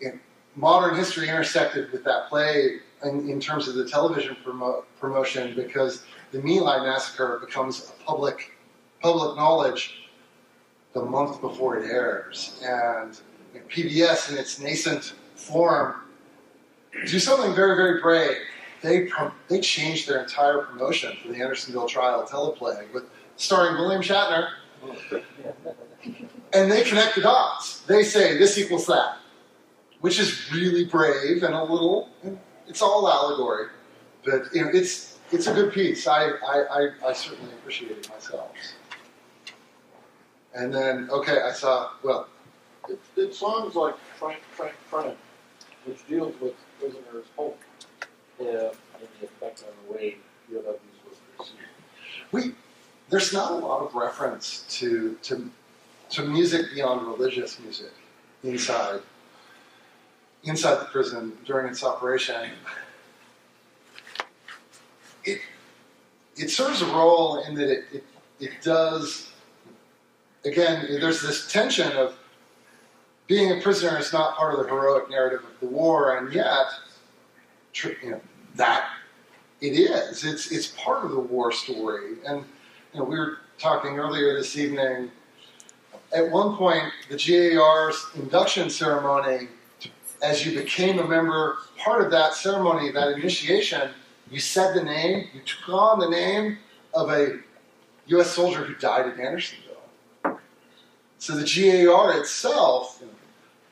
[0.00, 0.20] In
[0.56, 6.04] modern history intersected with that play in, in terms of the television promo, promotion because
[6.32, 8.52] the My Lai massacre becomes a public
[9.00, 10.08] public knowledge
[10.92, 13.20] the month before it airs, and
[13.60, 15.94] know, PBS in its nascent form
[17.06, 18.36] do something very very brave.
[18.82, 19.08] They
[19.48, 23.04] they changed their entire promotion for the Andersonville trial teleplay with
[23.36, 24.50] starring William Shatner,
[26.52, 27.80] and they connect the dots.
[27.80, 29.18] They say this equals that,
[30.00, 32.10] which is really brave and a little.
[32.66, 33.68] It's all allegory,
[34.24, 36.06] but you know, it's it's a good piece.
[36.06, 38.52] I I, I, I certainly appreciate it myself.
[40.54, 42.28] And then okay, I saw well.
[42.88, 45.16] It, it sounds like Tramp Tramp Tramp,
[45.86, 47.58] which deals with prisoners' hope
[48.40, 50.16] uh, and the effect on the way
[50.50, 50.78] POWs
[51.08, 51.58] was received.
[52.32, 52.54] We
[53.08, 55.50] there's not a lot of reference to to
[56.10, 57.92] to music beyond religious music
[58.42, 59.00] inside
[60.42, 62.50] inside the prison during its operation.
[65.24, 65.40] It
[66.36, 68.04] it serves a role in that it, it,
[68.40, 69.30] it does
[70.44, 72.14] again there's this tension of
[73.26, 76.66] being a prisoner is not part of the heroic narrative of the war and yet
[77.82, 78.20] you know,
[78.54, 78.90] that
[79.60, 82.44] it is it's it's part of the war story and
[82.92, 85.10] you know, we were talking earlier this evening.
[86.14, 89.48] At one point, the GAR's induction ceremony,
[90.22, 93.90] as you became a member, part of that ceremony, that initiation,
[94.30, 96.58] you said the name, you took on the name
[96.94, 97.40] of a
[98.06, 98.30] U.S.
[98.30, 99.63] soldier who died in Andersonville.
[101.18, 101.44] So the
[101.86, 103.02] GAR itself,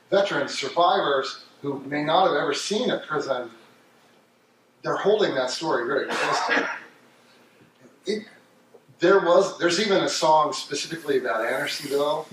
[0.09, 3.49] veterans, survivors who may not have ever seen a prison,
[4.83, 6.69] they're holding that story very close to them.
[8.05, 8.25] It,
[8.99, 12.27] there was there's even a song specifically about Andersonville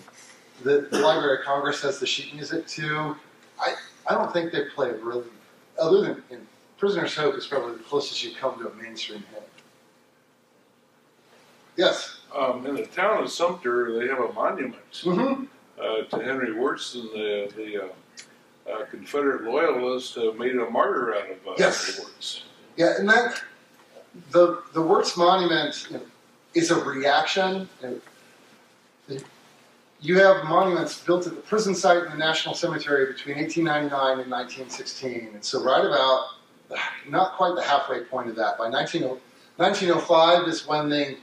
[0.65, 3.17] that the Library of Congress has the sheet music to.
[3.61, 3.75] I
[4.09, 5.27] I don't think they play it really
[5.81, 6.47] other than in
[6.79, 9.49] Prisoner's Hope is probably the closest you come to a mainstream hit.
[11.77, 12.20] Yes.
[12.37, 15.45] Um, in the town of Sumter, they have a monument Mm-hmm.
[15.81, 21.15] uh, to Henry Wirz and the, the uh, uh, Confederate loyalists uh, made a martyr
[21.15, 21.97] out of uh, Yes.
[21.97, 22.45] Henry Wirz.
[22.77, 23.43] Yeah, and that
[24.31, 26.03] the the Wirz Monument you know,
[26.55, 27.69] is a reaction.
[27.83, 28.01] You,
[29.09, 29.19] know,
[30.01, 34.31] you have monuments built at the prison site and the National Cemetery between 1899 and
[34.31, 36.29] 1916, and so right about
[37.09, 38.57] not quite the halfway point of that.
[38.57, 39.03] By 19,
[39.57, 41.17] 1905 is when the,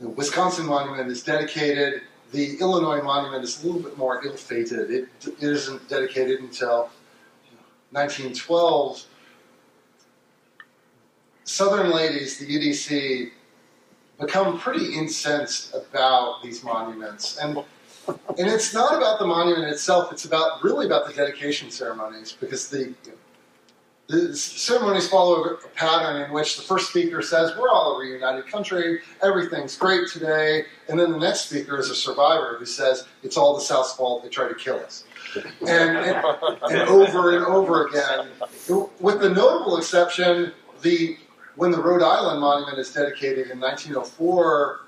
[0.00, 2.02] the Wisconsin Monument is dedicated.
[2.32, 4.90] The Illinois Monument is a little bit more ill-fated.
[4.90, 6.90] It, it isn't dedicated until
[7.90, 9.04] 1912
[11.48, 13.30] Southern ladies, the UDC,
[14.20, 17.64] become pretty incensed about these monuments, and
[18.06, 20.12] and it's not about the monument itself.
[20.12, 22.92] It's about really about the dedication ceremonies because the
[24.08, 28.46] the ceremonies follow a pattern in which the first speaker says, "We're all a reunited
[28.50, 29.02] country.
[29.22, 33.54] Everything's great today," and then the next speaker is a survivor who says, "It's all
[33.54, 34.22] the South's fault.
[34.22, 35.04] They tried to kill us."
[35.60, 36.24] And, and,
[36.62, 38.28] and over and over again,
[38.98, 41.18] with the notable exception, the
[41.56, 44.80] when the Rhode Island Monument is dedicated in 1904,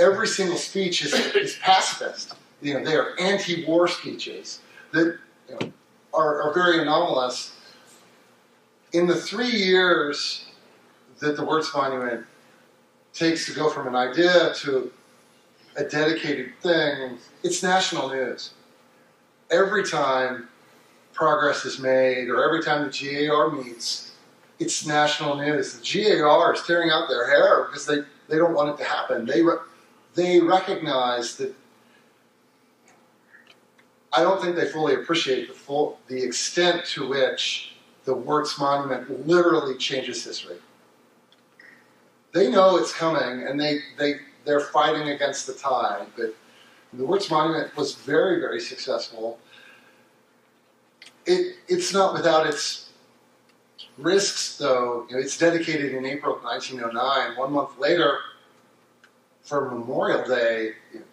[0.00, 2.34] every single speech is, is pacifist.
[2.60, 4.60] You know, they are anti-war speeches
[4.92, 5.72] that you know,
[6.12, 7.51] are, are very anomalous.
[8.92, 10.44] In the three years
[11.20, 12.26] that the Wirz Monument
[13.14, 14.92] takes to go from an idea to
[15.76, 18.52] a dedicated thing, it's national news.
[19.50, 20.48] Every time
[21.14, 24.12] progress is made, or every time the GAR meets,
[24.58, 25.78] it's national news.
[25.78, 29.24] The GAR is tearing out their hair because they, they don't want it to happen.
[29.24, 29.56] They, re-
[30.14, 31.54] they recognize that.
[34.14, 37.71] I don't think they fully appreciate the full the extent to which
[38.04, 40.56] the Wirz Monument literally changes history.
[42.32, 46.06] They know it's coming, and they, they they're fighting against the tide.
[46.16, 46.34] But
[46.92, 49.38] the Wirz Monument was very very successful.
[51.26, 52.90] It it's not without its
[53.98, 57.36] risks, though, you know, it's dedicated in April of 1909.
[57.36, 58.18] One month later,
[59.42, 61.04] for Memorial Day, you know,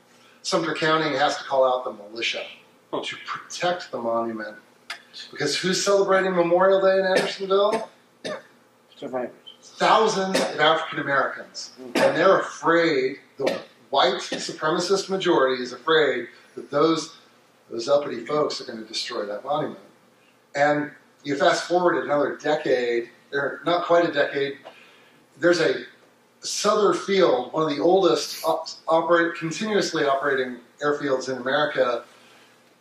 [0.42, 2.44] Sumter County has to call out the militia
[2.92, 4.56] to protect the monument.
[5.32, 7.90] Because who's celebrating Memorial Day in Andersonville?
[8.96, 9.32] Survivors.
[9.62, 11.72] Thousands of African Americans.
[11.80, 11.98] Mm-hmm.
[11.98, 13.60] And they're afraid, the
[13.90, 17.18] white supremacist majority is afraid that those,
[17.70, 19.80] those uppity folks are going to destroy that monument.
[20.56, 20.92] And
[21.24, 24.58] you fast forward another decade, or not quite a decade,
[25.40, 25.86] there's a
[26.42, 32.06] Souther Field, one of the oldest op- operate, continuously operating airfields in America,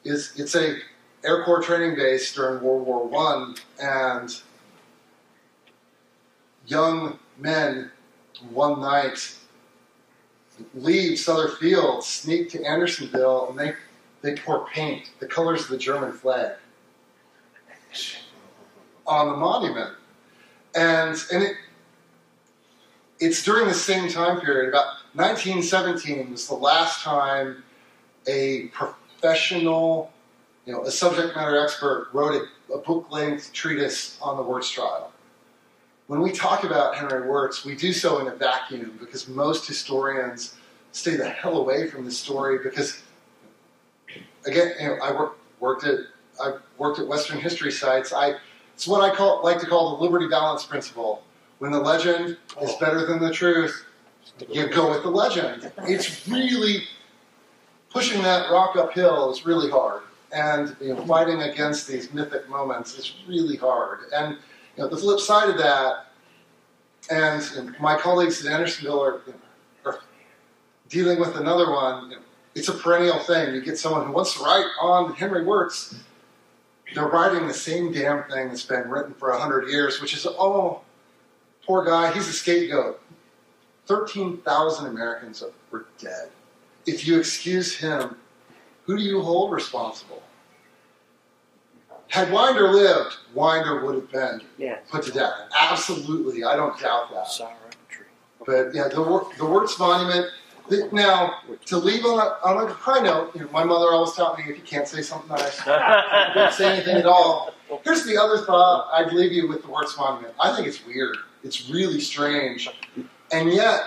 [0.04, 0.78] is it's a
[1.24, 4.40] Air Corps training base during World War One, and
[6.66, 7.90] young men
[8.50, 9.34] one night
[10.74, 13.74] leave Souther Field, sneak to Andersonville, and they
[14.20, 16.56] they pour paint, the colors of the German flag,
[19.06, 19.94] on the monument,
[20.74, 21.56] and and it
[23.20, 24.68] it's during the same time period.
[24.68, 27.64] About 1917 was the last time
[28.26, 30.12] a professional,
[30.68, 35.10] you know, a subject matter expert wrote a, a book-length treatise on the Wirz trial.
[36.08, 40.56] When we talk about Henry Wirz, we do so in a vacuum because most historians
[40.92, 43.02] stay the hell away from the story because,
[44.44, 46.00] again, you know, I work, worked at
[46.38, 48.12] I worked at Western history sites.
[48.12, 48.34] I
[48.74, 51.22] it's what I call like to call the Liberty Valance principle.
[51.60, 53.86] When the legend is better than the truth,
[54.50, 55.72] you go with the legend.
[55.78, 56.84] It's really
[57.90, 62.98] pushing that rock uphill is really hard, and you know, fighting against these mythic moments
[62.98, 64.00] is really hard.
[64.14, 64.36] And
[64.76, 66.06] you know, the flip side of that,
[67.10, 69.22] and, and my colleagues at Andersonville are,
[69.84, 70.00] are
[70.88, 72.10] dealing with another one.
[72.10, 72.22] You know,
[72.54, 73.54] it's a perennial thing.
[73.54, 75.94] You get someone who wants to write on Henry Wirz,
[76.94, 80.80] they're writing the same damn thing that's been written for hundred years, which is, oh,
[81.66, 83.00] poor guy, he's a scapegoat.
[83.86, 86.30] 13,000 Americans were dead.
[86.86, 88.16] If you excuse him,
[88.88, 90.22] who do you hold responsible?
[92.08, 94.80] Had Winder lived, Winder would have been Yes.
[94.90, 95.34] put to death.
[95.60, 97.28] Absolutely, I don't doubt that.
[98.46, 100.26] But yeah, the, the Wirz Monument.
[100.70, 104.14] the- Now, to leave on a, on a high note, you know, my mother always
[104.14, 105.62] taught me if you can't say something nice,
[106.34, 107.52] don't say anything at all.
[107.84, 110.32] Here's the other thought I'd leave you with the Wirz Monument.
[110.40, 111.18] I think it's weird.
[111.44, 112.70] It's really strange.
[113.32, 113.82] And yet,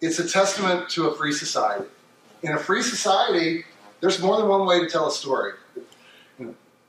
[0.00, 1.86] it's a testament to a free society.
[2.44, 3.64] In a free society,
[4.04, 5.52] there's more than one way to tell a story.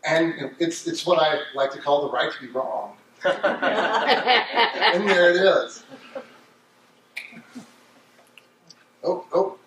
[0.06, 2.98] And it's, it's what I like to call the right to be wrong.
[3.24, 5.86] and there it is.
[9.02, 9.58] Oh, oh,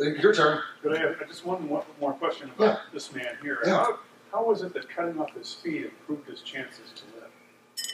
[0.00, 0.60] uh, your turn.
[0.84, 3.58] But I have just one more, more question about this man here.
[3.66, 3.78] Yeah.
[3.78, 3.98] How,
[4.32, 7.30] how was it that cutting off his feet improved his chances to live?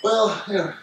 [0.04, 0.74] Well, you know,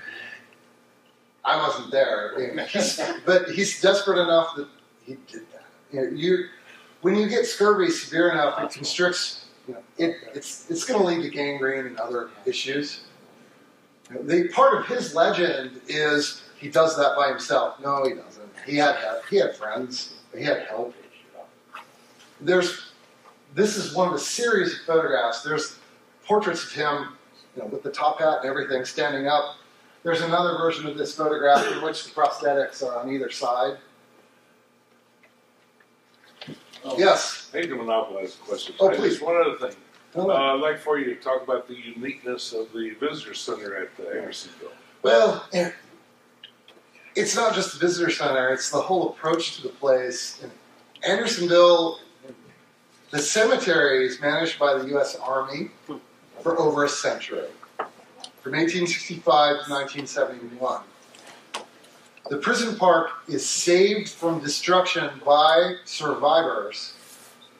[1.43, 4.67] I wasn't there, I mean, he's, but he's desperate enough that
[5.05, 5.65] he did that.
[5.91, 6.45] You know, you
[7.05, 9.45] when you get scurvy severe enough, it constricts.
[9.99, 13.01] It, it's it's going to lead to gangrene and other issues.
[14.09, 17.79] The part of his legend is he does that by himself.
[17.79, 18.49] No, he doesn't.
[18.65, 18.97] He had
[19.29, 20.15] he had friends.
[20.35, 20.95] He had help.
[22.41, 22.93] There's
[23.53, 25.43] this is one of a series of photographs.
[25.43, 25.77] There's
[26.23, 27.09] portraits of him,
[27.55, 29.57] you know, with the top hat and everything, standing up.
[30.01, 33.77] There's another version of this photograph in which the prosthetics are on either side.
[36.85, 37.49] Oh, Yes.
[37.53, 38.75] I hate to monopolize the question.
[38.79, 39.13] Oh, I please.
[39.13, 39.75] Just one other thing.
[40.15, 40.27] Uh.
[40.27, 44.09] I'd like for you to talk about the uniqueness of the visitor center at uh,
[44.17, 44.71] Andersonville.
[45.01, 45.71] Well, eh,
[47.15, 50.43] it's not just the visitor center; it's the whole approach to the place.
[51.03, 51.99] Andersonville,
[53.11, 55.15] the cemetery is managed by the U.S.
[55.17, 55.69] Army
[56.41, 57.47] for over a century,
[57.77, 60.81] from 1865 to 1971.
[62.27, 66.93] The prison park is saved from destruction by survivors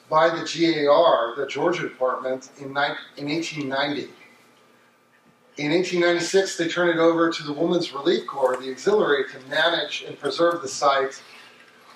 [0.10, 0.44] by the
[0.86, 4.10] GAR, the Georgia Department, in, in 1890.
[5.58, 10.04] In 1896, they turned it over to the Women's Relief Corps, the auxiliary, to manage
[10.08, 11.22] and preserve the site.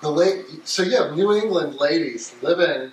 [0.00, 2.92] The so you have New England ladies living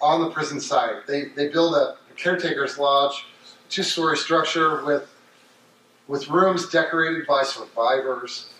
[0.00, 1.08] on the prison site.
[1.08, 3.26] They, they build a, a caretaker's lodge,
[3.68, 5.12] two-story structure with,
[6.06, 8.51] with rooms decorated by survivors.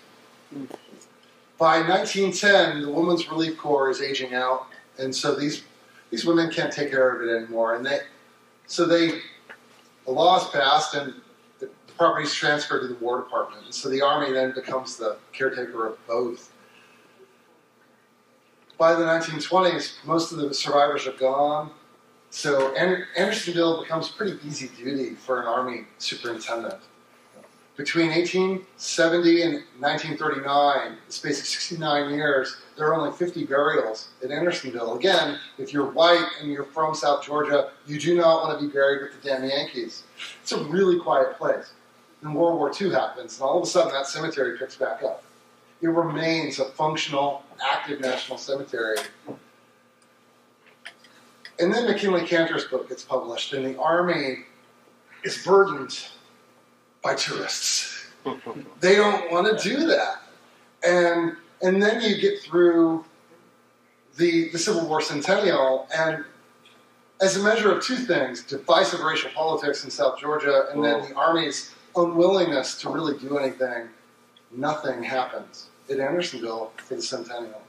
[1.59, 4.67] By 1910, the Women's Relief Corps is aging out,
[4.99, 5.63] and so these
[6.13, 7.75] these women can't take care of it anymore.
[7.75, 8.01] And they,
[8.67, 9.21] so they,
[10.05, 11.15] the law is passed, and
[11.59, 13.65] the, property is transferred to the War Department.
[13.65, 16.53] And so the Army then becomes the caretaker of both.
[18.77, 21.71] By the 1920s, most of the survivors are gone.
[22.31, 26.83] So Andersonville becomes pretty easy duty for an Army superintendent.
[27.75, 34.31] Between 1870 and 1939, the space of 69 years, there are only 50 burials in
[34.31, 34.95] Andersonville.
[34.95, 38.71] Again, if you're white and you're from South Georgia, you do not want to be
[38.71, 40.03] buried with the damn Yankees.
[40.43, 41.73] It's a really quiet place.
[42.23, 45.25] Then World War II happens, and all of a sudden that cemetery picks back up.
[45.81, 48.99] It remains a functional, active national cemetery.
[51.59, 54.45] And then MacKinlay Kantor's book gets published, and the Army
[55.25, 56.09] is burdened
[57.03, 58.07] by tourists.
[58.81, 60.23] they don't want to do that.
[60.87, 63.05] And and then you get through
[64.17, 66.25] the the Civil War centennial, and
[67.21, 71.07] as a measure of two things, divisive racial politics in South Georgia, and then oh.
[71.07, 73.89] the Army's unwillingness to really do anything,
[74.51, 77.63] nothing happens at Andersonville for the centennial.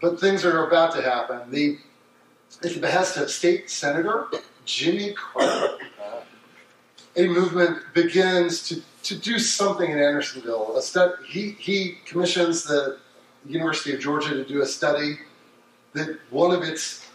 [0.00, 1.50] But things are about to happen.
[1.50, 1.78] The
[2.62, 4.28] at the behest of State Senator
[4.64, 5.78] Jimmy Carter,
[7.16, 10.80] a movement begins to, to do something in Andersonville.
[11.26, 12.98] He, he commissions the
[13.46, 15.18] University of Georgia to do a study
[15.94, 17.06] that one of its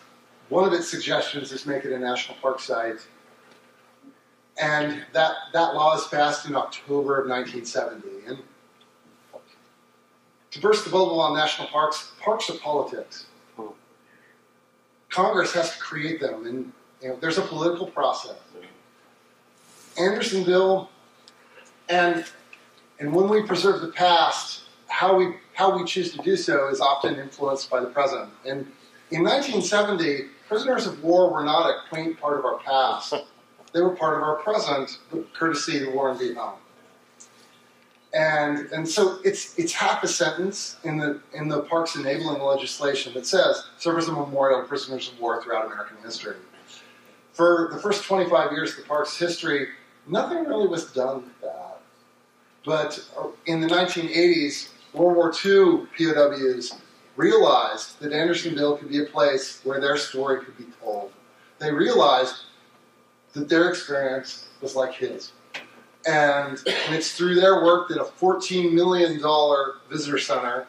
[0.49, 2.99] one of its suggestions is make it a national park site.
[4.61, 8.27] And that, that law is passed in October of 1970.
[8.27, 8.37] And
[10.51, 13.27] to burst the bubble on national parks, parks are politics.
[13.55, 13.67] Hmm.
[15.09, 18.35] Congress has to create them, and you know, there's a political process.
[19.97, 20.89] Andersonville,
[21.89, 22.25] and
[22.99, 26.79] and when we preserve the past, how we how we choose to do so is
[26.79, 28.29] often influenced by the present.
[28.45, 28.71] And
[29.11, 33.13] in 1970, prisoners of war were not a quaint part of our past;
[33.73, 34.99] they were part of our present,
[35.33, 36.55] courtesy of the war in Vietnam.
[38.13, 43.13] And and so it's it's half a sentence in the in the parks enabling legislation
[43.13, 46.35] that says serve as a memorial to prisoners of war throughout American history.
[47.33, 49.69] For the first 25 years of the park's history,
[50.07, 51.81] nothing really was done with that.
[52.65, 56.73] But uh, in the 1980s, World War II POWs
[57.15, 61.11] realized that Andersonville could be a place where their story could be told.
[61.59, 62.43] They realized
[63.33, 65.31] that their experience was like his.
[66.07, 69.21] And, and it's through their work that a $14 million
[69.89, 70.67] visitor center,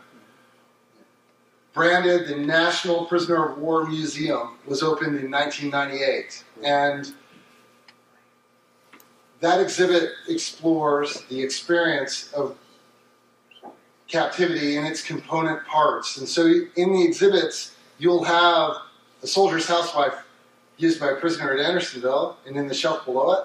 [1.73, 6.45] branded the National Prisoner of War Museum, was opened in 1998.
[6.63, 7.15] And
[9.43, 12.57] that exhibit explores the experience of
[14.07, 16.17] captivity in its component parts.
[16.19, 16.47] And so
[16.77, 18.77] in the exhibits, you'll have
[19.23, 20.15] a soldier's housewife
[20.77, 23.45] used by a prisoner at Andersonville, and in the shelf below it,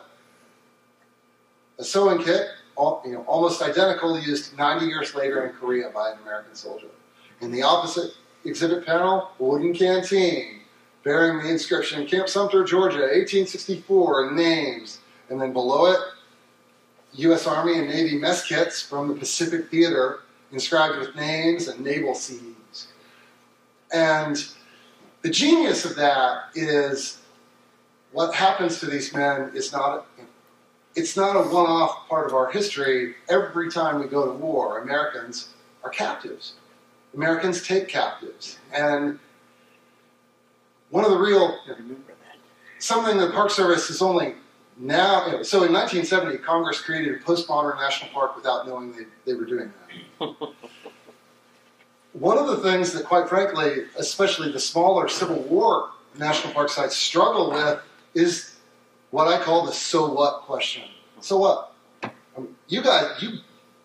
[1.80, 6.11] a sewing kit, all, you know, almost identical, used 90 years later in Korea by
[6.11, 6.88] an American soldier.
[7.41, 8.14] In the opposite
[8.45, 10.61] exhibit panel, a wooden canteen
[11.03, 14.99] bearing the inscription Camp Sumter, Georgia, 1864, names.
[15.30, 15.99] And then below it,
[17.14, 17.48] U.S.
[17.48, 20.20] Army and Navy mess kits from the Pacific Theater,
[20.52, 22.88] inscribed with names and naval scenes.
[23.94, 24.45] And
[25.22, 27.20] the genius of that is
[28.12, 30.08] what happens to these men is not
[30.95, 33.14] it's not a one-off part of our history.
[33.30, 35.49] Every time we go to war, Americans
[35.84, 36.54] are captives.
[37.14, 38.58] Americans take captives.
[38.74, 39.20] And
[40.90, 41.60] one of the real
[42.80, 44.34] something the Park Service is only
[44.80, 45.44] now.
[45.44, 49.72] so in 1970, Congress created a postmodern national park without knowing they, they were doing
[50.20, 50.30] that.
[52.14, 56.95] One of the things that, quite frankly, especially the smaller Civil War national park sites
[56.95, 57.80] struggle with
[58.16, 58.56] is
[59.12, 60.84] what I call the "so what" question.
[61.22, 61.74] So what?
[62.36, 63.40] Um, you guys, you,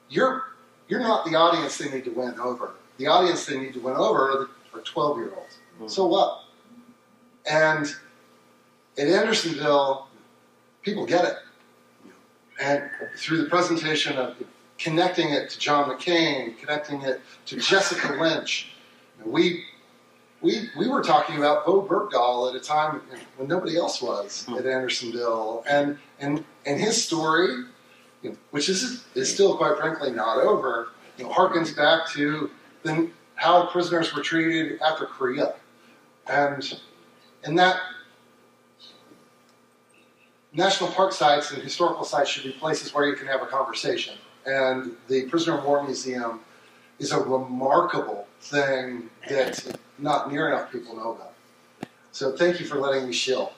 [0.09, 0.45] you're
[0.89, 2.73] you're not the audience they need to win over.
[2.99, 4.39] The audience they need to win over are,
[4.73, 5.93] the, are 12 year olds.
[5.93, 6.45] So what?
[7.47, 7.93] And
[8.97, 10.09] in Andersonville,
[10.83, 11.37] people get it.
[12.61, 14.37] And through the presentation of
[14.79, 18.73] connecting it to John McCain, connecting it to Jessica Lynch,
[19.25, 19.65] we
[20.43, 23.01] we we were talking about Bowe Bergdahl at a time
[23.37, 24.55] when nobody else was hmm.
[24.55, 27.65] at Andersonville, and and and his story,
[28.23, 32.51] you know, which is is still quite frankly not over, you know, harkens back to
[32.83, 35.55] the, how prisoners were treated after Korea,
[36.27, 36.79] and
[37.45, 37.81] and that
[40.55, 44.15] national park sites and historical sites should be places where you can have a conversation.
[44.47, 46.41] And the Prisoner of War Museum
[46.99, 51.33] is a remarkable thing that not near enough people know about.
[52.13, 53.53] So thank you for letting me shill.